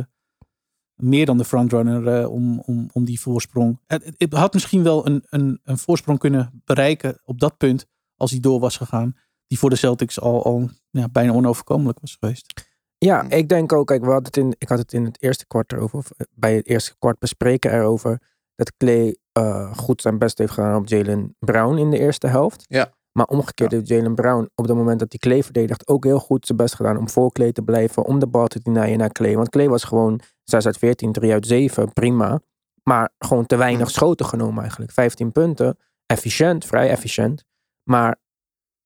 meer 0.96 1.26
dan 1.26 1.38
de 1.38 1.44
frontrunner 1.44 2.20
eh, 2.20 2.30
om, 2.30 2.60
om, 2.60 2.88
om 2.92 3.04
die 3.04 3.20
voorsprong. 3.20 3.80
Het, 3.86 4.32
had 4.32 4.52
misschien 4.52 4.82
wel 4.82 5.06
een, 5.06 5.24
een, 5.28 5.60
een 5.64 5.78
voorsprong 5.78 6.18
kunnen 6.18 6.62
bereiken 6.64 7.20
op 7.24 7.40
dat 7.40 7.56
punt, 7.56 7.86
als 8.16 8.30
hij 8.30 8.40
door 8.40 8.60
was 8.60 8.76
gegaan. 8.76 9.16
Die 9.46 9.58
voor 9.58 9.70
de 9.70 9.76
Celtics 9.76 10.20
al, 10.20 10.44
al 10.44 10.70
ja, 10.90 11.08
bijna 11.08 11.32
onoverkomelijk 11.32 12.00
was 12.00 12.16
geweest. 12.20 12.66
Ja, 12.98 13.30
ik 13.30 13.48
denk 13.48 13.72
ook, 13.72 13.86
kijk, 13.86 14.04
we 14.04 14.10
hadden 14.10 14.24
het 14.24 14.36
in, 14.36 14.54
ik 14.58 14.68
had 14.68 14.78
het 14.78 14.92
in 14.92 15.04
het 15.04 15.22
eerste 15.22 15.46
kwart 15.46 15.72
erover, 15.72 15.98
of 15.98 16.10
eh, 16.10 16.26
bij 16.30 16.54
het 16.54 16.66
eerste 16.66 16.94
kwart 16.98 17.18
bespreken 17.18 17.72
erover, 17.72 18.20
dat 18.54 18.76
Clay 18.76 19.16
eh, 19.32 19.76
goed 19.76 20.00
zijn 20.00 20.18
best 20.18 20.38
heeft 20.38 20.52
gedaan 20.52 20.76
op 20.76 20.88
Jalen 20.88 21.36
Brown 21.38 21.76
in 21.76 21.90
de 21.90 21.98
eerste 21.98 22.26
helft. 22.26 22.64
Ja. 22.66 22.94
Maar 23.16 23.26
omgekeerd 23.26 23.72
heeft 23.72 23.88
Jalen 23.88 24.14
Brown 24.14 24.50
op 24.54 24.66
het 24.66 24.76
moment 24.76 24.98
dat 24.98 25.08
hij 25.08 25.18
Clay 25.18 25.42
verdedigt 25.42 25.88
ook 25.88 26.04
heel 26.04 26.18
goed 26.18 26.46
zijn 26.46 26.58
best 26.58 26.74
gedaan 26.74 26.96
om 26.96 27.08
voor 27.08 27.32
Clay 27.32 27.52
te 27.52 27.62
blijven, 27.62 28.04
om 28.04 28.18
de 28.18 28.26
bal 28.26 28.46
te 28.46 28.60
denyen 28.62 28.98
naar 28.98 29.12
Clay. 29.12 29.36
Want 29.36 29.48
Clay 29.48 29.68
was 29.68 29.84
gewoon 29.84 30.20
6 30.44 30.66
uit 30.66 30.78
14, 30.78 31.12
3 31.12 31.32
uit 31.32 31.46
7, 31.46 31.92
prima. 31.92 32.40
Maar 32.82 33.10
gewoon 33.18 33.46
te 33.46 33.56
weinig 33.56 33.90
schoten 33.90 34.26
genomen 34.26 34.60
eigenlijk. 34.60 34.92
15 34.92 35.32
punten, 35.32 35.78
efficiënt, 36.06 36.64
vrij 36.64 36.88
efficiënt. 36.88 37.44
Maar 37.90 38.16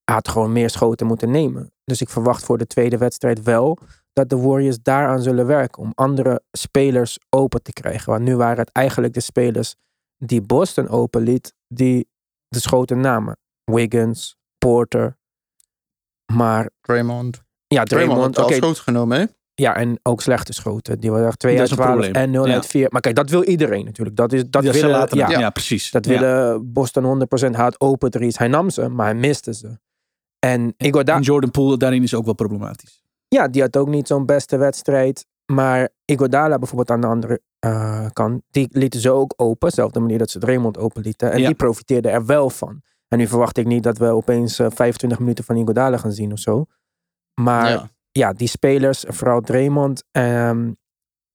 hij 0.05 0.15
had 0.15 0.29
gewoon 0.29 0.53
meer 0.53 0.71
schoten 0.71 1.07
moeten 1.07 1.31
nemen. 1.31 1.73
Dus 1.85 2.01
ik 2.01 2.09
verwacht 2.09 2.45
voor 2.45 2.59
de 2.59 2.67
tweede 2.67 2.99
wedstrijd 2.99 3.43
wel 3.43 3.79
dat 4.13 4.29
de 4.29 4.37
Warriors 4.37 4.83
daaraan 4.83 5.23
zullen 5.23 5.47
werken. 5.47 5.83
Om 5.83 5.93
andere 5.95 6.43
spelers 6.51 7.19
open 7.29 7.63
te 7.63 7.73
krijgen. 7.73 8.13
Want 8.13 8.25
nu 8.25 8.37
waren 8.37 8.59
het 8.59 8.73
eigenlijk 8.73 9.15
de 9.15 9.21
spelers 9.21 9.75
die 10.17 10.43
Boston 10.43 10.89
open 10.89 11.23
liet, 11.23 11.55
die 11.69 12.09
de 12.49 12.61
schoten 12.61 13.01
namen. 13.01 13.40
Wiggins, 13.75 14.37
Porter. 14.59 15.19
Maar 16.33 16.71
Draymond. 16.81 17.43
ja, 17.67 17.85
Draymond 17.85 18.39
Oké, 18.39 18.41
al 18.47 18.53
schoot 18.53 18.79
genomen, 18.79 19.19
hè? 19.19 19.25
ja, 19.55 19.77
en 19.77 19.99
ook 20.03 20.23
slechte 20.23 20.53
schoten. 20.53 21.01
Die 21.01 21.11
waren 21.11 21.37
2 21.39 21.53
Dat 21.57 21.61
uit 21.63 21.71
is 21.71 21.77
een 21.77 21.83
12 21.85 22.01
probleem. 22.01 22.23
en 22.23 22.31
0 22.31 22.47
Ja. 22.47 22.55
uit 22.55 22.67
4. 22.67 22.87
Maar 22.91 23.01
kijk, 23.01 23.15
dat 23.15 23.31
wil 23.31 23.43
iedereen 23.45 23.85
natuurlijk. 23.85 24.17
Dat, 24.17 24.33
is, 24.33 24.45
dat 24.51 24.63
willen, 24.65 24.91
laten 24.91 25.19
ja, 25.19 25.51
precies. 25.51 25.91
dat 25.91 26.05
Ja. 26.07 26.11
willen 26.13 26.73
Boston 26.73 27.05
100% 27.05 27.51
had 27.57 27.81
open 27.81 28.11
threes. 28.11 28.39
Hij 28.39 28.49
nam 28.49 28.71
ze, 28.71 28.89
maar 28.89 29.07
hij 29.07 29.15
miste 29.15 29.55
ze. 29.55 29.79
En 30.39 30.75
Iguodala, 30.77 31.19
En 31.19 31.25
Jordan 31.25 31.51
Poole 31.51 31.77
daarin 31.77 32.03
is 32.03 32.15
ook 32.15 32.25
wel 32.25 32.35
problematisch. 32.35 33.03
ja, 33.29 33.49
die 33.49 33.63
had 33.63 33.77
ook 33.77 33.89
niet 33.89 34.07
zo'n 34.07 34.27
beste 34.27 34.57
wedstrijd. 34.57 35.27
Maar 35.53 35.89
Iguodala 36.05 36.59
bijvoorbeeld 36.59 36.91
aan 36.91 37.01
de 37.01 37.07
andere 37.07 37.41
eh, 37.59 38.07
kant, 38.13 38.43
die 38.51 38.69
lieten 38.71 39.01
ze 39.01 39.11
ook 39.11 39.35
open. 39.37 39.69
Dezelfde 39.69 40.01
manier 40.01 40.19
dat 40.19 40.31
ze 40.31 40.39
Draymond 40.39 40.79
open 40.79 41.03
lieten. 41.03 41.33
En 41.33 41.39
Ja. 41.41 41.47
die 41.47 41.55
profiteerde 41.55 42.09
er 42.09 42.27
wel 42.27 42.51
van. 42.51 42.83
En 43.13 43.19
nu 43.19 43.27
verwacht 43.27 43.57
ik 43.57 43.67
niet 43.67 43.83
dat 43.83 43.99
we 43.99 44.07
opeens 44.07 44.59
eh, 44.59 44.67
25 44.71 45.19
minuten 45.19 45.45
van 45.45 45.57
Iguodala 45.57 45.97
gaan 45.97 46.13
zien 46.13 46.33
of 46.33 46.39
zo. 46.39 46.65
Maar 47.41 47.71
ja, 47.71 47.91
ja. 48.13 48.33
die 48.33 48.49
spelers, 48.49 49.05
vooral 49.09 49.41
Draymond, 49.41 50.05
ehm, 50.11 50.73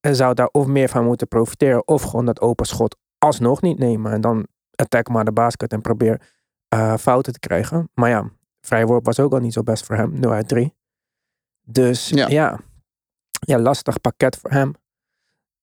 zou 0.02 0.34
daar 0.34 0.50
of 0.52 0.66
meer 0.66 0.90
van 0.90 1.06
moeten 1.06 1.28
profiteren. 1.28 1.88
Of 1.88 2.02
gewoon 2.02 2.26
dat 2.26 2.42
open 2.42 2.66
schot 2.66 2.98
alsnog 3.18 3.62
niet 3.62 3.80
nemen. 3.80 4.12
En 4.12 4.22
dan 4.22 4.48
attack 4.76 5.10
maar 5.10 5.26
de 5.26 5.32
basket 5.32 5.74
en 5.74 5.82
probeer 5.82 6.22
eh, 6.68 6.98
fouten 6.98 7.34
te 7.34 7.40
krijgen. 7.40 7.90
Maar 7.94 8.10
ja, 8.10 8.30
vrijworp 8.62 9.06
was 9.06 9.20
ook 9.20 9.34
al 9.34 9.40
niet 9.40 9.54
zo 9.54 9.64
best 9.64 9.86
voor 9.86 9.96
hem. 9.96 10.20
0 10.20 10.32
uit 10.32 10.48
3. 10.48 10.74
Dus 11.62 12.10
Ja. 12.10 12.28
ja. 12.28 12.60
ja, 13.30 13.60
lastig 13.60 14.02
pakket 14.02 14.38
voor 14.38 14.52
hem. 14.52 14.74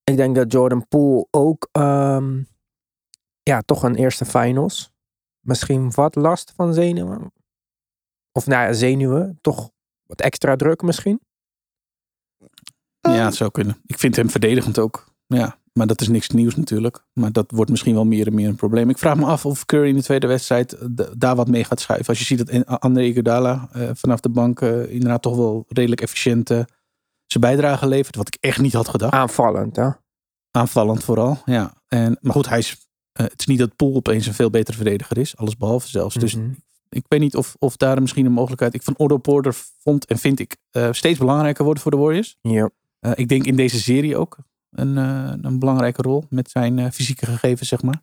Ik 0.04 0.16
denk 0.16 0.34
dat 0.34 0.52
Jordan 0.52 0.88
Poole 0.88 1.26
ook 1.30 1.68
ehm, 1.72 2.42
ja, 3.42 3.60
toch 3.60 3.82
een 3.82 3.94
eerste 3.94 4.24
finals. 4.24 4.91
Misschien 5.42 5.90
wat 5.90 6.14
last 6.14 6.52
van 6.56 6.74
zenuwen. 6.74 7.32
Of 8.32 8.46
nou 8.46 8.66
ja, 8.66 8.72
zenuwen. 8.72 9.38
Toch 9.40 9.70
wat 10.06 10.20
extra 10.20 10.56
druk 10.56 10.82
misschien. 10.82 11.20
Ja, 13.00 13.24
het 13.24 13.34
zou 13.34 13.50
kunnen. 13.50 13.76
Ik 13.86 13.98
vind 13.98 14.16
hem 14.16 14.30
verdedigend 14.30 14.78
ook. 14.78 15.10
Ja, 15.26 15.58
maar 15.72 15.86
dat 15.86 16.00
is 16.00 16.08
niks 16.08 16.28
nieuws 16.28 16.56
natuurlijk. 16.56 17.04
Maar 17.12 17.32
dat 17.32 17.50
wordt 17.50 17.70
misschien 17.70 17.94
wel 17.94 18.04
meer 18.04 18.26
en 18.26 18.34
meer 18.34 18.48
een 18.48 18.54
probleem. 18.56 18.90
Ik 18.90 18.98
vraag 18.98 19.16
me 19.16 19.24
af 19.24 19.46
of 19.46 19.64
Curry 19.66 19.88
in 19.88 19.94
de 19.94 20.02
tweede 20.02 20.26
wedstrijd 20.26 20.72
eh, 20.72 21.06
daar 21.16 21.36
wat 21.36 21.48
mee 21.48 21.64
gaat 21.64 21.80
schuiven. 21.80 22.08
Als 22.08 22.18
je 22.18 22.24
ziet 22.24 22.38
dat 22.38 22.48
en- 22.48 22.64
André 22.64 23.02
Iguodala 23.02 23.68
eh, 23.72 23.90
vanaf 23.94 24.20
de 24.20 24.28
bank 24.28 24.60
eh, 24.60 24.90
inderdaad 24.90 25.22
toch 25.22 25.36
wel 25.36 25.64
redelijk 25.68 26.00
efficiënt 26.00 26.50
eh, 26.50 26.56
zijn 27.26 27.44
bijdrage 27.44 27.86
levert. 27.86 28.16
Wat 28.16 28.28
ik 28.28 28.36
echt 28.40 28.58
niet 28.60 28.72
had 28.72 28.88
gedacht. 28.88 29.12
Aanvallend, 29.12 29.76
hè? 29.76 29.90
Aanvallend 30.50 31.04
vooral, 31.04 31.38
ja. 31.44 31.74
En, 31.88 32.18
maar 32.20 32.32
goed, 32.32 32.48
hij 32.48 32.58
is, 32.58 32.88
eh, 33.12 33.26
het 33.26 33.40
is 33.40 33.46
niet 33.46 33.58
dat 33.58 33.76
Poel 33.76 33.94
opeens 33.94 34.26
een 34.26 34.34
veel 34.34 34.50
betere 34.50 34.76
verdediger 34.76 35.18
is. 35.18 35.36
Alles 35.36 35.56
behalve 35.56 35.88
zelfs. 35.88 36.14
Dus 36.14 36.34
Mhm. 36.36 36.50
ik 36.88 37.04
weet 37.08 37.20
niet 37.20 37.36
of, 37.36 37.56
of 37.58 37.76
daar 37.76 38.00
misschien 38.00 38.26
een 38.26 38.32
mogelijkheid... 38.32 38.74
Ik 38.74 38.82
van 38.82 38.94
Otto 38.96 39.18
Porter 39.18 39.54
vond 39.82 40.04
en 40.06 40.18
vind 40.18 40.40
ik 40.40 40.56
eh, 40.70 40.88
steeds 40.92 41.18
belangrijker 41.18 41.64
worden 41.64 41.82
voor 41.82 41.90
de 41.92 41.96
Warriors. 41.96 42.36
Ja. 42.42 42.70
Eh, 43.00 43.12
ik 43.14 43.28
denk 43.28 43.44
in 43.46 43.56
deze 43.56 43.80
serie 43.80 44.16
ook 44.16 44.36
een, 44.70 44.98
eh, 44.98 45.32
een 45.40 45.58
belangrijke 45.58 46.02
rol 46.02 46.24
met 46.28 46.50
zijn 46.50 46.78
eh, 46.78 46.90
fysieke 46.90 47.26
gegevens, 47.26 47.68
zeg 47.68 47.82
maar. 47.82 48.02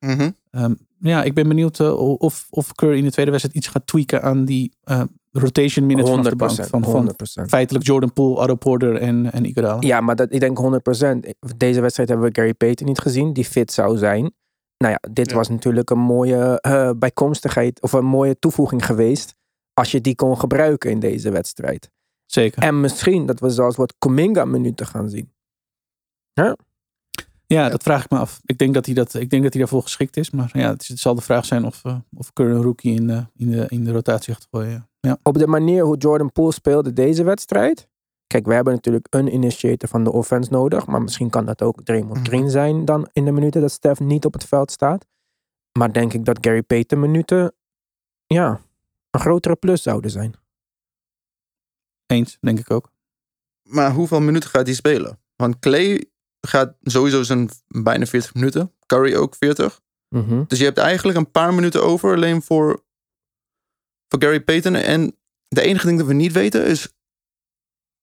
Mhm. 0.00 0.30
Ehm, 0.50 0.74
ja, 1.00 1.22
ik 1.22 1.34
ben 1.34 1.48
benieuwd 1.48 1.80
of, 2.18 2.46
of 2.50 2.74
Curry 2.74 2.98
in 2.98 3.04
de 3.04 3.10
tweede 3.10 3.30
wedstrijd 3.30 3.58
iets 3.58 3.68
gaat 3.68 3.86
tweaken 3.86 4.22
aan 4.22 4.44
die 4.44 4.72
eh, 4.84 5.02
rotation 5.32 5.86
minutes 5.86 6.10
vanaf 6.10 6.24
de 6.24 6.30
100%. 6.30 6.70
bank. 6.70 6.84
Van, 6.84 6.84
van 6.84 7.14
100%. 7.44 7.48
feitelijk 7.48 7.86
Jordan 7.86 8.12
Poole, 8.12 8.36
Otto 8.40 8.54
Porter 8.54 8.96
en, 8.96 9.32
en 9.32 9.44
Iguodala. 9.44 9.76
Ja, 9.80 10.00
maar 10.00 10.16
dat, 10.16 10.32
ik 10.32 10.40
denk 10.40 10.58
100%. 10.58 11.18
Deze 11.56 11.80
wedstrijd 11.80 12.08
hebben 12.08 12.28
we 12.28 12.34
Gary 12.34 12.54
Payton 12.54 12.86
niet 12.86 12.98
gezien, 12.98 13.32
die 13.32 13.44
fit 13.44 13.72
zou 13.72 13.98
zijn. 13.98 14.32
Nou 14.78 14.92
ja, 14.92 15.08
dit 15.10 15.30
Ja. 15.30 15.36
was 15.36 15.48
natuurlijk 15.48 15.90
een 15.90 15.98
mooie 15.98 16.60
eh, 16.60 16.90
bijkomstigheid 16.96 17.82
of 17.82 17.92
een 17.92 18.04
mooie 18.04 18.38
toevoeging 18.38 18.86
geweest. 18.86 19.34
Als 19.74 19.90
je 19.90 20.00
die 20.00 20.14
kon 20.14 20.38
gebruiken 20.38 20.90
in 20.90 21.00
deze 21.00 21.30
wedstrijd. 21.30 21.90
Zeker. 22.26 22.62
En 22.62 22.80
misschien 22.80 23.26
dat 23.26 23.40
we 23.40 23.50
zelfs 23.50 23.76
wat 23.76 23.94
Kuminga-minuten 23.98 24.86
gaan 24.86 25.08
zien. 25.08 25.32
Ja, 27.46 27.68
dat 27.68 27.82
vraag 27.82 28.04
ik 28.04 28.10
me 28.10 28.18
af. 28.18 28.40
Ik 28.44 28.58
denk 28.58 28.74
dat 28.74 28.86
hij, 28.86 28.94
dat, 28.94 29.14
ik 29.14 29.30
denk 29.30 29.42
dat 29.42 29.52
hij 29.52 29.62
daarvoor 29.62 29.82
geschikt 29.82 30.16
is. 30.16 30.30
Maar 30.30 30.50
ja, 30.52 30.68
het, 30.70 30.82
is- 30.82 30.88
het 30.88 30.98
zal 30.98 31.14
de 31.14 31.20
vraag 31.20 31.44
zijn 31.44 31.64
of, 31.64 31.84
eh, 31.84 31.96
of 32.16 32.32
Curry 32.32 32.54
een 32.54 32.62
rookie 32.62 32.94
in 32.94 33.06
de, 33.06 33.26
in 33.36 33.50
de, 33.50 33.64
in 33.68 33.84
de 33.84 33.92
rotatie 33.92 34.34
gaat 34.34 34.46
gooien. 34.50 34.88
Ja. 35.00 35.18
Op 35.22 35.38
de 35.38 35.46
manier 35.46 35.84
hoe 35.84 35.96
Jordan 35.96 36.32
Poole 36.32 36.52
speelde 36.52 36.92
deze 36.92 37.22
wedstrijd. 37.22 37.88
Kijk, 38.28 38.46
we 38.46 38.54
hebben 38.54 38.72
natuurlijk 38.72 39.06
een 39.10 39.32
initiator 39.34 39.88
van 39.88 40.04
de 40.04 40.12
offense 40.12 40.50
nodig. 40.50 40.86
Maar 40.86 41.02
misschien 41.02 41.30
kan 41.30 41.44
dat 41.44 41.62
ook 41.62 41.82
Draymond 41.84 42.16
Mhm. 42.18 42.26
Green 42.26 42.50
zijn 42.50 42.84
dan 42.84 43.08
in 43.12 43.24
de 43.24 43.32
minuten 43.32 43.60
dat 43.60 43.70
Steph 43.70 44.00
niet 44.00 44.24
op 44.24 44.32
het 44.32 44.44
veld 44.44 44.70
staat. 44.70 45.06
Maar 45.78 45.92
denk 45.92 46.12
ik 46.12 46.24
dat 46.24 46.38
Gary 46.40 46.62
Payton 46.62 47.00
minuten, 47.00 47.54
ja, 48.26 48.60
een 49.10 49.20
grotere 49.20 49.56
plus 49.56 49.82
zouden 49.82 50.10
zijn. 50.10 50.34
Eens, 52.06 52.38
denk 52.40 52.58
ik 52.58 52.70
ook. 52.70 52.90
Maar 53.62 53.92
hoeveel 53.92 54.20
minuten 54.20 54.50
gaat 54.50 54.66
hij 54.66 54.74
spelen? 54.74 55.20
Want 55.36 55.58
Clay 55.58 56.04
gaat 56.40 56.76
sowieso 56.82 57.22
zijn 57.22 57.48
bijna 57.68 58.06
40 58.06 58.34
minuten. 58.34 58.72
Curry 58.86 59.14
ook 59.14 59.34
40. 59.34 59.80
Mhm. 60.08 60.44
Dus 60.46 60.58
je 60.58 60.64
hebt 60.64 60.78
eigenlijk 60.78 61.18
een 61.18 61.30
paar 61.30 61.54
minuten 61.54 61.82
over 61.84 62.14
alleen 62.14 62.42
voor, 62.42 62.84
voor 64.08 64.22
Gary 64.22 64.40
Payton. 64.40 64.74
En 64.74 65.16
de 65.48 65.60
enige 65.60 65.86
ding 65.86 65.98
dat 65.98 66.06
we 66.06 66.12
niet 66.14 66.32
weten 66.32 66.66
is 66.66 66.92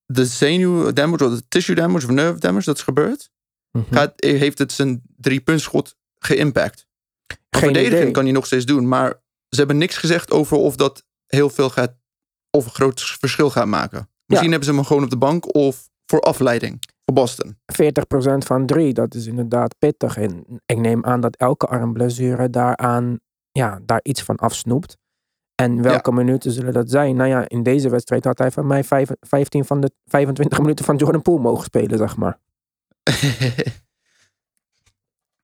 de 0.05 0.25
zenuw 0.25 0.93
damage 0.93 1.25
of 1.25 1.33
de 1.33 1.47
tissue 1.47 1.75
damage 1.75 2.05
of 2.05 2.11
nerve 2.11 2.39
damage 2.39 2.65
dat 2.65 2.77
is 2.77 2.83
gebeurd. 2.83 3.29
Mhm. 3.71 3.93
Gaat, 3.93 4.13
heeft 4.15 4.57
het 4.57 4.71
zijn 4.71 5.01
drie 5.17 5.39
puntschot 5.39 5.95
geïmpact? 6.19 6.87
Geen 7.27 7.63
Verdediging 7.63 8.01
idee. 8.01 8.11
kan 8.11 8.23
hij 8.23 8.33
nog 8.33 8.45
steeds 8.45 8.65
doen. 8.65 8.87
Maar 8.87 9.09
ze 9.49 9.57
hebben 9.57 9.77
niks 9.77 9.97
gezegd 9.97 10.31
over 10.31 10.57
of 10.57 10.75
dat 10.75 11.03
heel 11.25 11.49
veel 11.49 11.69
gaat 11.69 11.95
of 12.49 12.65
een 12.65 12.71
groot 12.71 13.01
verschil 13.01 13.49
gaat 13.49 13.67
maken. 13.67 14.09
Misschien 14.25 14.51
hebben 14.51 14.69
ze 14.69 14.75
hem 14.75 14.85
gewoon 14.85 15.03
op 15.03 15.09
de 15.09 15.17
bank 15.17 15.55
of 15.55 15.89
voor 16.05 16.19
afleiding. 16.19 16.79
Voor 17.05 17.13
Boston. 17.13 17.57
40% 17.65 18.45
van 18.45 18.65
drie, 18.65 18.93
dat 18.93 19.13
is 19.13 19.25
inderdaad 19.25 19.75
pittig. 19.77 20.17
En 20.17 20.61
ik 20.65 20.77
neem 20.77 21.05
aan 21.05 21.21
dat 21.21 21.35
elke 21.35 21.65
armblessure 21.65 22.49
daaraan, 22.49 23.19
ja, 23.51 23.79
daar 23.85 23.99
iets 24.03 24.23
van 24.23 24.35
afsnoept. 24.35 24.97
En 25.55 25.81
welke 25.81 26.11
minuten 26.11 26.51
zullen 26.51 26.73
dat 26.73 26.89
zijn? 26.89 27.15
Nou 27.15 27.29
ja, 27.29 27.49
in 27.49 27.63
deze 27.63 27.89
wedstrijd 27.89 28.23
had 28.25 28.37
hij 28.37 28.51
van 28.51 28.67
mij 28.67 28.83
vijf- 28.83 29.09
15 29.19 29.65
van 29.65 29.81
de 29.81 29.91
25 30.05 30.59
minuten 30.59 30.85
van 30.85 30.95
Jordan 30.95 31.21
Poole 31.21 31.41
mogen 31.41 31.63
spelen, 31.63 31.97
zeg 31.97 32.15
maar. 32.17 32.39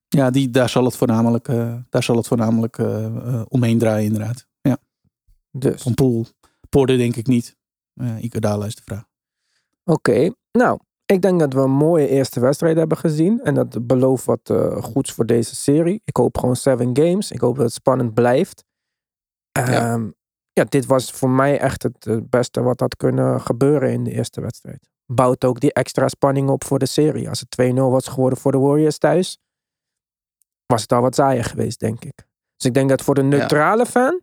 Ja, 0.08 0.30
die, 0.30 0.50
daar 0.50 0.69
zal 0.69 0.86
het 0.86 0.95
voornamelijk, 0.95 1.47
eh, 1.47 1.76
daar 1.89 2.04
zal 2.04 2.15
het 2.15 2.28
voornamelijk 2.28 2.78
eh, 2.78 3.06
eh, 3.06 3.41
omheen 3.47 3.78
draaien 3.78 4.06
inderdaad. 4.06 4.47
Ja, 4.62 4.78
Dus, 5.52 5.82
van 5.82 5.93
Poel. 5.93 6.26
Porter 6.69 6.97
denk 6.97 7.15
ik 7.15 7.28
niet. 7.28 7.58
Uh, 7.95 8.24
Iguodala 8.24 8.65
is 8.65 8.76
de 8.76 8.82
vraag. 8.86 9.04
oké. 9.84 10.32
Nou, 10.52 10.80
Ik 11.06 11.21
denk 11.21 11.39
dat 11.39 11.54
we 11.54 11.60
een 11.60 11.71
mooie 11.71 12.08
eerste 12.08 12.39
wedstrijd 12.39 12.78
hebben 12.78 12.97
gezien. 12.97 13.41
En 13.43 13.54
dat 13.54 13.88
belooft 13.88 14.26
wat 14.26 14.54
goeds 14.82 15.12
voor 15.12 15.26
deze 15.26 15.56
serie. 15.56 16.02
Ik 16.06 16.15
hoop 16.17 16.38
gewoon 16.38 16.56
seven 16.56 16.97
games. 16.97 17.32
Ik 17.32 17.39
hoop 17.41 17.56
dat 17.56 17.65
het 17.65 17.74
spannend 17.74 18.13
blijft. 18.13 18.63
Ja. 19.52 19.94
Ehm, 19.94 20.10
ja, 20.54 20.64
dit 20.64 20.86
was 20.86 21.12
voor 21.12 21.30
mij 21.30 21.60
echt 21.60 21.84
het 21.84 22.30
beste 22.30 22.62
wat 22.62 22.80
had 22.80 22.96
kunnen 22.96 23.42
gebeuren 23.42 23.92
in 23.92 24.04
de 24.04 24.12
eerste 24.12 24.42
wedstrijd. 24.42 24.90
Bouwt 25.06 25.46
ook 25.46 25.60
die 25.60 25.74
extra 25.74 26.08
spanning 26.08 26.50
op 26.50 26.64
voor 26.64 26.80
de 26.80 26.86
serie. 26.86 27.30
Als 27.30 27.40
het 27.40 27.50
2-0 27.50 27.74
was 27.74 28.08
geworden 28.08 28.40
voor 28.40 28.52
de 28.52 28.58
Warriors 28.58 28.98
thuis, 28.98 29.40
was 30.66 30.82
het 30.82 30.92
al 30.92 31.02
wat 31.02 31.16
saaier 31.16 31.44
geweest, 31.44 31.80
denk 31.80 32.06
ik. 32.06 32.16
Dus 32.56 32.66
ik 32.66 32.74
denk 32.74 32.90
dat 32.90 33.02
voor 33.02 33.16
de 33.16 33.24
neutrale 33.24 33.86
fan 33.86 34.22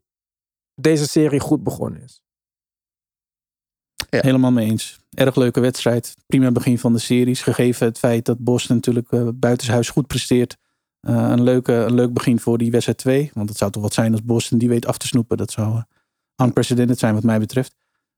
deze 0.74 1.08
serie 1.08 1.40
goed 1.40 1.62
begonnen 1.62 2.02
is. 2.02 2.22
Ja. 4.10 4.20
Helemaal 4.20 4.52
mee 4.52 4.70
eens. 4.70 4.98
Erg 5.10 5.36
leuke 5.36 5.60
wedstrijd. 5.60 6.14
Prima 6.26 6.50
begin 6.50 6.78
van 6.78 6.92
de 6.92 6.98
series. 6.98 7.42
Gegeven 7.42 7.86
het 7.86 7.98
feit 7.98 8.24
dat 8.24 8.38
Boston 8.38 8.76
natuurlijk 8.76 9.12
eh, 9.12 9.28
buitenshuis 9.34 9.90
goed 9.90 10.06
presteert. 10.06 10.56
Eh, 11.00 11.14
een, 11.30 11.42
leuke, 11.42 11.72
een 11.72 11.94
leuk 11.94 12.12
begin 12.12 12.40
voor 12.40 12.58
die 12.58 12.70
wedstrijd 12.70 12.98
2. 12.98 13.30
Want 13.34 13.48
het 13.48 13.58
zou 13.58 13.70
toch 13.70 13.82
wat 13.82 13.94
zijn 13.94 14.12
als 14.12 14.24
Boston 14.24 14.58
die 14.58 14.68
weet 14.68 14.86
af 14.86 14.98
te 14.98 15.06
snoepen. 15.06 15.36
Dat 15.36 15.50
zou 15.50 15.74
uh, 15.74 15.82
unprecedented 16.46 16.98
zijn 16.98 17.14
wat 17.14 17.22
mij 17.22 17.38
betreft. 17.38 17.74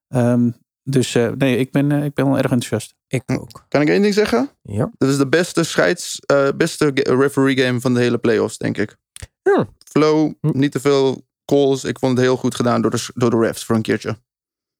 Ehm, 0.08 0.50
dus 0.82 1.14
eh, 1.14 1.30
nee, 1.38 1.56
ik 1.56 1.70
ben, 1.72 1.92
eh, 1.92 2.04
ik 2.04 2.14
ben 2.14 2.24
wel 2.24 2.34
erg 2.38 2.50
enthousiast. 2.50 2.94
Ik 3.06 3.22
ook. 3.26 3.64
Kan 3.68 3.80
ik 3.80 3.88
één 3.88 4.02
ding 4.02 4.14
zeggen? 4.14 4.50
Ja. 4.62 4.90
Dit 4.98 5.08
is 5.08 5.16
de 5.16 5.28
beste 5.28 5.64
scheids, 5.64 6.18
eh, 6.26 6.48
beste 6.56 6.90
referee 6.94 7.56
game 7.58 7.80
van 7.80 7.94
de 7.94 8.00
hele 8.00 8.18
playoffs, 8.18 8.58
denk 8.58 8.76
ik. 8.78 8.96
Ja. 9.42 9.68
Flow, 9.84 10.32
Hm. 10.40 10.58
niet 10.58 10.72
te 10.72 10.80
veel 10.80 11.22
calls. 11.44 11.84
Ik 11.84 11.98
vond 11.98 12.12
het 12.16 12.26
heel 12.26 12.36
goed 12.36 12.54
gedaan 12.54 12.82
door 12.82 12.90
de, 12.90 13.08
door 13.14 13.30
de 13.30 13.38
refs 13.38 13.64
voor 13.64 13.76
een 13.76 13.82
keertje. 13.82 14.16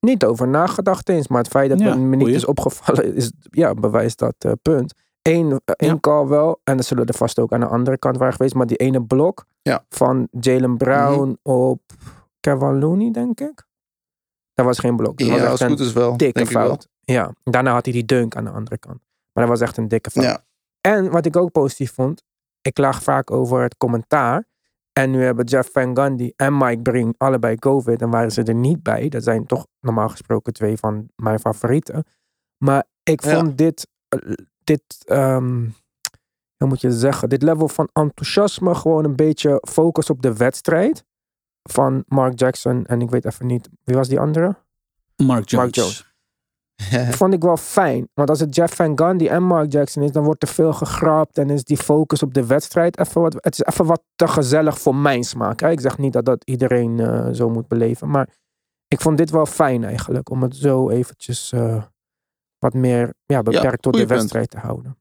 Niet 0.00 0.24
over 0.24 0.48
nagedacht 0.48 1.08
eens, 1.08 1.28
maar 1.28 1.38
het 1.42 1.50
feit 1.50 1.70
dat 1.70 1.78
Ja, 1.78 1.88
het 1.88 1.98
me 1.98 2.08
niet 2.08 2.18
goeie. 2.20 2.34
is 2.34 2.44
opgevallen, 2.44 3.14
is, 3.14 3.30
ja, 3.50 3.74
bewijst 3.74 4.18
dat 4.18 4.34
eh, 4.38 4.52
punt. 4.62 4.94
Eén, 5.22 5.50
eh, 5.50 5.56
één 5.76 5.90
Ja. 5.90 6.00
call 6.00 6.26
wel, 6.26 6.60
en 6.64 6.78
er 6.78 6.84
zullen 6.84 7.06
er 7.06 7.14
vast 7.14 7.38
ook 7.38 7.52
aan 7.52 7.60
de 7.60 7.66
andere 7.66 7.98
kant 7.98 8.16
waren 8.16 8.32
geweest, 8.34 8.54
maar 8.54 8.66
die 8.66 8.76
ene 8.76 9.02
blok 9.04 9.44
Ja. 9.62 9.84
van 9.88 10.28
Jalen 10.40 10.76
Brown 10.76 11.38
op 11.42 11.80
Kevin 12.40 12.78
Looney, 12.78 13.10
denk 13.10 13.40
ik. 13.40 13.68
Dat 14.54 14.66
was 14.66 14.78
geen 14.78 14.96
blok. 14.96 15.18
Dat 15.18 15.26
Ja, 15.26 15.32
was 15.34 15.42
echt 15.42 15.50
als 15.50 15.62
goed 15.70 15.80
is 15.80 15.92
wel. 15.92 16.16
dikke 16.16 16.32
denk 16.32 16.46
ik 16.48 16.54
wel. 16.56 16.66
fout. 16.66 16.88
Ja, 17.00 17.32
daarna 17.44 17.72
had 17.72 17.84
hij 17.84 17.94
die 17.94 18.04
dunk 18.04 18.36
aan 18.36 18.44
de 18.44 18.50
andere 18.50 18.78
kant. 18.78 18.98
Maar 19.32 19.46
dat 19.46 19.58
was 19.58 19.68
echt 19.68 19.76
een 19.76 19.88
dikke 19.88 20.10
fout. 20.10 20.24
Ja. 20.24 20.44
En 20.80 21.10
wat 21.10 21.26
ik 21.26 21.36
ook 21.36 21.52
positief 21.52 21.94
vond, 21.94 22.22
ik 22.62 22.78
lag 22.78 23.02
vaak 23.02 23.30
over 23.30 23.62
het 23.62 23.76
commentaar. 23.76 24.48
En 24.92 25.10
nu 25.10 25.22
hebben 25.22 25.44
Jeff 25.44 25.72
Van 25.72 25.96
Gundy 25.96 26.32
en 26.36 26.56
Mike 26.58 26.82
Breen 26.82 27.14
allebei 27.18 27.56
COVID 27.56 28.02
en 28.02 28.10
waren 28.10 28.32
ze 28.32 28.42
er 28.42 28.54
niet 28.54 28.82
bij. 28.82 29.08
Dat 29.08 29.22
zijn 29.22 29.46
toch 29.46 29.66
normaal 29.80 30.08
gesproken 30.08 30.52
twee 30.52 30.76
van 30.76 31.08
mijn 31.16 31.38
favorieten. 31.40 32.04
Maar 32.64 32.84
ik 33.02 33.22
vond 33.22 33.58
dit, 33.58 33.88
eh, 34.08 34.18
dit 34.70 35.04
ehm, 35.04 35.68
hoe 36.56 36.68
moet 36.68 36.80
je 36.80 36.92
zeggen, 36.92 37.28
dit 37.28 37.42
level 37.42 37.68
van 37.68 37.88
enthousiasme 37.92 38.74
gewoon 38.74 39.04
een 39.04 39.16
beetje 39.16 39.62
focus 39.68 40.10
op 40.10 40.22
de 40.22 40.36
wedstrijd 40.36 41.04
van 41.62 42.04
Mark 42.06 42.38
Jackson. 42.38 42.86
En 42.86 43.00
ik 43.00 43.10
weet 43.10 43.24
even 43.24 43.46
niet, 43.46 43.68
wie 43.84 43.96
was 43.96 44.08
die 44.08 44.20
andere? 44.20 44.56
Mark 45.16 45.48
Jones. 45.48 45.64
Mark 45.64 45.74
Jones. 45.74 46.08
vond 47.18 47.34
ik 47.34 47.42
wel 47.42 47.56
fijn. 47.56 48.08
Want 48.14 48.30
als 48.30 48.40
het 48.40 48.54
Jeff 48.54 48.74
Van 48.74 48.98
Gundy 48.98 49.28
en 49.28 49.42
Mark 49.42 49.72
Jackson 49.72 50.02
is, 50.02 50.12
dan 50.12 50.24
wordt 50.24 50.42
er 50.42 50.48
veel 50.48 50.72
gegrapt 50.72 51.38
en 51.38 51.50
is 51.50 51.64
die 51.64 51.76
focus 51.76 52.22
op 52.22 52.34
de 52.34 52.46
wedstrijd 52.46 52.98
even 52.98 53.20
wat. 53.20 53.32
Het 53.34 53.52
is 53.52 53.64
even 53.64 53.86
wat 53.86 54.02
te 54.16 54.28
gezellig 54.28 54.80
voor 54.80 54.94
mijn 54.94 55.24
smaak. 55.24 55.60
Hè? 55.60 55.70
Ik 55.70 55.80
zeg 55.80 55.98
niet 55.98 56.12
dat 56.12 56.24
dat 56.24 56.44
iedereen 56.44 57.00
eh, 57.00 57.28
zo 57.32 57.48
moet 57.50 57.68
beleven, 57.68 58.10
maar 58.10 58.28
ik 58.88 59.00
vond 59.00 59.16
dit 59.16 59.30
wel 59.30 59.46
fijn 59.46 59.84
eigenlijk 59.84 60.30
om 60.30 60.42
het 60.42 60.56
zo 60.56 60.90
eventjes 60.90 61.52
eh, 61.52 61.82
wat 62.60 62.74
meer 62.74 63.14
ja, 63.26 63.42
beperkt 63.42 63.82
tot 63.82 63.92
de 63.92 63.98
punt. 63.98 64.10
wedstrijd 64.10 64.50
te 64.50 64.58
houden. 64.58 64.98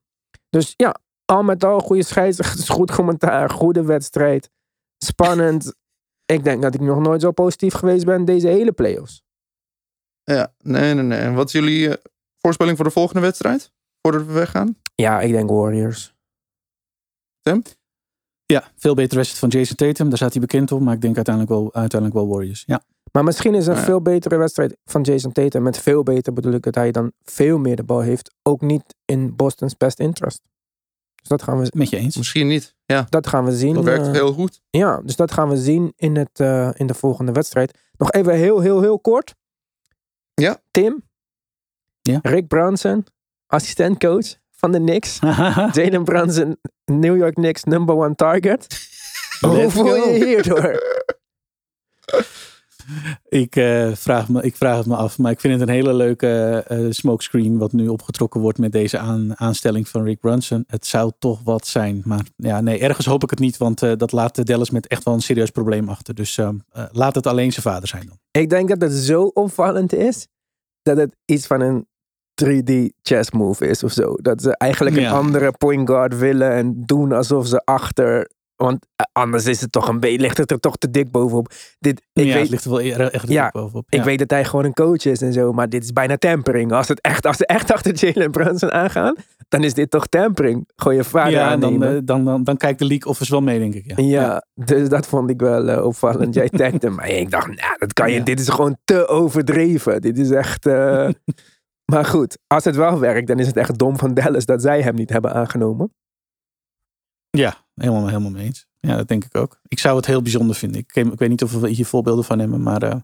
Dus 0.48 0.74
ja, 0.76 0.96
al 1.24 1.42
met 1.42 1.64
al 1.64 1.80
goede 1.80 2.02
scheidsrechters, 2.02 2.68
goed 2.78 2.90
commentaar, 2.90 3.50
goede 3.50 3.82
wedstrijd, 3.82 4.50
spannend. 4.98 5.74
ik 6.34 6.44
denk 6.44 6.62
dat 6.62 6.74
ik 6.74 6.80
nog 6.80 6.98
nooit 6.98 7.20
zo 7.20 7.30
positief 7.30 7.74
geweest 7.74 8.04
ben 8.04 8.24
deze 8.24 8.48
hele 8.48 8.72
playoffs. 8.72 9.22
Ja, 10.22 10.54
nee, 10.58 10.94
nee, 10.94 11.04
nee. 11.04 11.18
En 11.18 11.34
wat 11.34 11.46
is 11.46 11.52
jullie 11.52 11.88
eh, 11.88 12.04
voorspelling 12.38 12.76
voor 12.76 12.86
de 12.86 12.92
volgende 12.92 13.20
wedstrijd? 13.20 13.72
Voordat 14.02 14.26
we 14.26 14.32
weggaan? 14.32 14.76
Ja, 14.94 15.20
ik 15.20 15.32
denk 15.32 15.50
Warriors. 15.50 16.14
Ja, 18.46 18.70
veel 18.76 18.94
betere 18.94 19.16
wedstrijd 19.16 19.52
van 19.52 19.60
Jason 19.60 19.76
Tatum. 19.76 20.08
Daar 20.08 20.16
staat 20.16 20.32
hij 20.32 20.40
bekend 20.40 20.72
om. 20.72 20.84
Maar 20.84 20.94
ik 20.94 21.00
denk 21.00 21.16
uiteindelijk 21.16 21.54
wel, 21.54 21.74
uiteindelijk 21.74 22.20
wel 22.20 22.28
Warriors. 22.28 22.62
Ja. 22.66 22.82
Maar 23.12 23.24
misschien 23.24 23.54
is 23.54 23.66
een 23.66 23.74
Ja. 23.74 23.82
veel 23.82 24.00
betere 24.02 24.36
wedstrijd 24.36 24.76
van 24.84 25.02
Jason 25.02 25.32
Tatum. 25.32 25.62
Met 25.62 25.78
veel 25.78 26.02
beter 26.02 26.32
bedoel 26.32 26.52
ik 26.52 26.62
dat 26.62 26.74
hij 26.74 26.90
dan 26.90 27.12
veel 27.22 27.58
meer 27.58 27.76
de 27.76 27.84
bal 27.84 28.00
heeft. 28.00 28.34
Ook 28.42 28.60
niet 28.60 28.94
in 29.04 29.36
Boston's 29.36 29.76
best 29.76 29.98
interest. 30.00 30.40
Dus 31.14 31.28
dat 31.28 31.42
gaan 31.42 31.60
we, 31.60 31.70
Met 31.74 31.90
je 31.90 31.96
eens. 31.96 32.16
Misschien 32.16 32.46
niet. 32.46 32.74
Ja, 32.84 33.06
dat 33.08 33.26
gaan 33.26 33.44
we 33.44 33.56
zien. 33.56 33.74
dat 33.74 33.84
werkt 33.84 34.06
eh, 34.06 34.12
heel 34.12 34.32
goed. 34.32 34.60
ja, 34.70 35.00
dus 35.04 35.16
dat 35.16 35.32
gaan 35.32 35.48
we 35.48 35.56
zien 35.56 35.92
in, 35.96 36.16
het, 36.16 36.40
eh, 36.40 36.70
in 36.74 36.86
de 36.86 36.94
volgende 36.94 37.32
wedstrijd. 37.32 37.78
Nog 37.96 38.12
even 38.12 38.34
heel, 38.34 38.60
heel, 38.60 38.80
heel 38.80 39.00
kort. 39.00 39.34
Ja. 40.34 40.60
Tim. 40.70 41.02
Ja. 42.00 42.18
Rick 42.22 42.46
Brunson, 42.48 43.06
assistentcoach 43.46 44.34
van 44.50 44.72
de 44.72 44.78
Knicks. 44.78 45.18
Jalen 45.72 46.04
Brunson, 46.04 46.56
New 46.84 47.16
York 47.16 47.34
Knicks 47.34 47.64
number 47.64 47.94
one 47.96 48.14
target. 48.14 48.66
Hoe 49.40 49.56
Let's 49.56 49.72
voel 49.74 49.94
je 49.94 50.24
hierdoor? 50.24 50.78
ik, 53.28 53.56
eh, 53.56 53.90
vraag 53.94 54.28
me, 54.28 54.42
ik 54.42 54.56
vraag 54.56 54.76
het 54.76 54.86
me 54.86 54.96
af. 54.96 55.18
Maar 55.18 55.30
ik 55.32 55.40
vind 55.40 55.52
het 55.60 55.68
een 55.68 55.74
hele 55.74 55.94
leuke 55.94 56.64
eh, 56.68 56.86
smokescreen. 56.90 57.58
Wat 57.58 57.72
nu 57.72 57.88
opgetrokken 57.88 58.40
wordt 58.40 58.58
met 58.58 58.72
deze 58.72 58.98
aan, 58.98 59.38
aanstelling 59.38 59.88
van 59.88 60.02
Rick 60.04 60.20
Brunson. 60.20 60.64
Het 60.66 60.86
zou 60.86 61.12
toch 61.18 61.40
wat 61.44 61.66
zijn. 61.66 62.02
Maar 62.04 62.22
ja, 62.36 62.60
nee, 62.60 62.78
ergens 62.78 63.06
hoop 63.06 63.22
ik 63.22 63.30
het 63.30 63.38
niet. 63.38 63.56
Want 63.56 63.82
eh, 63.82 63.92
dat 63.96 64.12
laat 64.12 64.46
Dallas 64.46 64.70
met 64.70 64.86
echt 64.86 65.04
wel 65.04 65.14
een 65.14 65.20
serieus 65.20 65.50
probleem 65.50 65.88
achter. 65.88 66.14
Dus 66.14 66.38
eh, 66.38 66.48
eh, 66.72 66.84
laat 66.92 67.14
het 67.14 67.26
alleen 67.26 67.52
zijn 67.52 67.62
vader 67.64 67.88
zijn 67.88 68.06
dan. 68.06 68.18
Ik 68.30 68.50
denk 68.50 68.68
dat 68.68 68.80
het 68.80 68.92
zo 68.92 69.22
opvallend 69.22 69.94
is 69.94 70.26
dat 70.82 70.96
het 70.96 71.16
iets 71.24 71.46
van 71.46 71.60
een 71.60 71.86
3D 72.44 72.72
chess 73.02 73.30
move 73.30 73.66
is 73.66 73.84
of 73.84 73.92
zo. 73.92 74.14
Dat 74.14 74.42
ze 74.42 74.56
eigenlijk 74.56 74.96
een 74.96 75.02
Ja. 75.02 75.10
andere 75.10 75.52
point 75.58 75.88
guard 75.88 76.18
willen 76.18 76.52
en 76.52 76.82
doen 76.86 77.12
alsof 77.12 77.46
ze 77.46 77.64
achter. 77.64 78.30
Want 78.62 78.86
eh, 78.96 79.06
anders 79.12 79.46
is 79.46 79.60
het 79.60 79.72
toch 79.72 79.88
een 79.88 80.00
beetje, 80.00 80.18
ligt 80.18 80.36
het 80.38 80.50
er 80.50 80.60
toch 80.60 80.76
te 80.76 80.90
dik 80.90 81.10
bovenop. 81.10 81.52
Dit, 81.78 82.02
ik 82.12 82.24
ja, 82.24 82.32
weet, 82.32 82.42
het 82.42 82.50
ligt 82.50 82.64
er 82.64 82.70
wel 82.70 83.10
echt 83.10 83.28
Ja, 83.28 83.44
dik 83.44 83.52
bovenop. 83.52 83.86
ik 83.88 84.02
weet 84.02 84.18
dat 84.18 84.30
hij 84.30 84.44
gewoon 84.44 84.64
een 84.64 84.72
coach 84.72 85.04
is 85.04 85.22
en 85.22 85.32
zo, 85.32 85.52
maar 85.52 85.68
dit 85.68 85.82
is 85.84 85.92
bijna 85.92 86.16
tampering. 86.16 86.72
Als, 86.72 86.88
het 86.88 87.00
echt, 87.00 87.26
als 87.26 87.36
ze 87.36 87.46
echt 87.46 87.72
achter 87.74 87.94
Jalen 87.94 88.30
Brunson 88.30 88.72
aangaan, 88.72 89.14
dan 89.48 89.64
is 89.64 89.74
dit 89.74 89.90
toch 89.90 90.06
tampering. 90.06 90.68
Gewoon 90.76 90.96
je 90.96 91.04
vader 91.04 91.32
ja, 91.32 91.56
dan, 91.56 91.64
aannemen. 91.64 91.96
eh, 91.96 92.00
dan, 92.04 92.24
dan, 92.24 92.44
dan 92.44 92.56
kijkt 92.56 92.78
de 92.78 92.84
league 92.84 93.10
offers 93.10 93.28
wel 93.28 93.40
mee, 93.40 93.58
denk 93.58 93.74
ik. 93.74 93.84
Ja. 93.86 94.04
Ja, 94.04 94.44
dus 94.54 94.88
dat 94.88 95.06
vond 95.06 95.30
ik 95.30 95.40
wel 95.40 95.68
eh, 95.68 95.84
opvallend. 95.84 96.34
Jij 96.34 96.48
tagde 96.62 96.90
mij. 96.90 97.10
Ik 97.10 97.30
dacht, 97.30 97.46
nou, 97.46 97.78
dat 97.78 97.92
kan 97.92 98.12
je. 98.12 98.22
Dit 98.22 98.40
is 98.40 98.48
gewoon 98.48 98.76
te 98.84 99.06
overdreven. 99.06 100.00
Dit 100.00 100.18
is 100.18 100.30
echt. 100.30 100.64
maar 101.92 102.04
goed, 102.04 102.38
als 102.46 102.64
het 102.64 102.76
wel 102.76 102.98
werkt, 102.98 103.26
dan 103.26 103.38
is 103.38 103.46
het 103.46 103.56
echt 103.56 103.78
dom 103.78 103.98
van 103.98 104.14
Dallas 104.14 104.44
dat 104.44 104.62
zij 104.62 104.82
hem 104.82 104.94
niet 104.94 105.10
hebben 105.10 105.32
aangenomen. 105.34 105.92
Ja, 107.30 107.54
helemaal, 107.80 108.06
helemaal 108.06 108.30
mee 108.30 108.44
eens. 108.44 108.66
Ja, 108.80 108.96
dat 108.96 109.08
denk 109.08 109.24
ik 109.24 109.36
ook. 109.36 109.58
Ik 109.68 109.78
zou 109.78 109.96
het 109.96 110.06
heel 110.06 110.22
bijzonder 110.22 110.56
vinden. 110.56 110.80
Ik, 110.80 111.04
weet 111.16 111.28
niet 111.28 111.42
of 111.42 111.52
we 111.52 111.68
hier 111.68 111.86
voorbeelden 111.86 112.24
van 112.24 112.38
hebben, 112.38 112.62
maar 112.62 112.82
eh, 112.82 112.94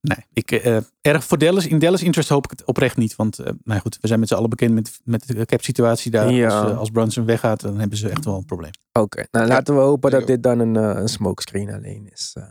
nee. 0.00 0.26
Ik, 0.32 0.50
eh, 0.50 0.76
erg 1.00 1.24
voor 1.24 1.38
Dallas. 1.38 1.66
In 1.66 1.78
Dallas 1.78 2.02
interest 2.02 2.28
hoop 2.28 2.44
ik 2.44 2.50
het 2.50 2.64
oprecht 2.64 2.96
niet. 2.96 3.16
Want 3.16 3.38
eh, 3.38 3.52
nou 3.64 3.80
goed, 3.80 3.98
we 4.00 4.06
zijn 4.06 4.20
met 4.20 4.28
z'n 4.28 4.34
allen 4.34 4.50
bekend 4.50 4.74
met, 4.74 5.00
met 5.04 5.26
de 5.26 5.46
cap 5.46 5.62
situatie 5.62 6.10
daar. 6.10 6.30
Ja. 6.32 6.60
Als, 6.60 6.70
eh, 6.70 6.78
als 6.78 6.90
Brunson 6.90 7.24
weggaat, 7.24 7.60
dan 7.60 7.78
hebben 7.78 7.98
ze 7.98 8.08
echt 8.08 8.24
wel 8.24 8.36
een 8.36 8.44
probleem. 8.44 8.70
Oké, 8.92 9.24
nou 9.30 9.46
laten 9.46 9.74
we 9.74 9.80
hopen 9.80 10.10
dat 10.10 10.26
dit 10.26 10.42
dan 10.42 10.58
een, 10.58 10.76
eh, 10.76 11.00
een 11.00 11.08
smokescreen 11.08 11.72
alleen 11.72 12.08
is. 12.12 12.36
eh. 12.38 12.44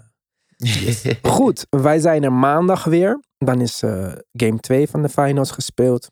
Goed, 1.21 1.65
wij 1.69 1.99
zijn 1.99 2.23
er 2.23 2.33
maandag 2.33 2.83
weer. 2.83 3.23
Dan 3.37 3.61
is 3.61 3.81
eh, 3.83 4.11
game 4.33 4.59
2 4.59 4.87
van 4.89 5.01
de 5.01 5.09
finals 5.09 5.51
gespeeld. 5.51 6.07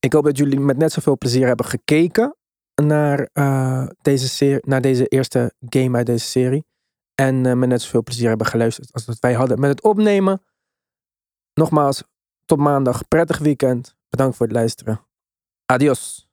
Ik 0.00 0.12
hoop 0.12 0.24
dat 0.24 0.36
jullie 0.38 0.60
met 0.60 0.76
net 0.76 0.92
zoveel 0.92 1.18
plezier 1.18 1.46
hebben 1.46 1.66
gekeken 1.66 2.36
naar, 2.86 3.28
eh, 3.32 3.86
deze, 4.02 4.28
serie, 4.28 4.60
naar 4.66 4.80
deze 4.80 5.06
eerste 5.06 5.52
game 5.68 5.96
uit 5.96 6.06
deze 6.06 6.26
serie. 6.26 6.64
En 7.14 7.46
eh, 7.46 7.52
met 7.54 7.68
net 7.68 7.82
zoveel 7.82 8.02
plezier 8.02 8.28
hebben 8.28 8.46
geluisterd 8.46 8.92
als 8.92 9.04
dat 9.04 9.18
wij 9.18 9.32
hadden 9.32 9.60
met 9.60 9.70
het 9.70 9.82
opnemen. 9.82 10.42
Nogmaals, 11.54 12.02
tot 12.44 12.58
maandag. 12.58 13.08
Prettig 13.08 13.38
weekend. 13.38 13.96
Bedankt 14.08 14.36
voor 14.36 14.46
het 14.46 14.54
luisteren. 14.54 15.00
Adios. 15.66 16.30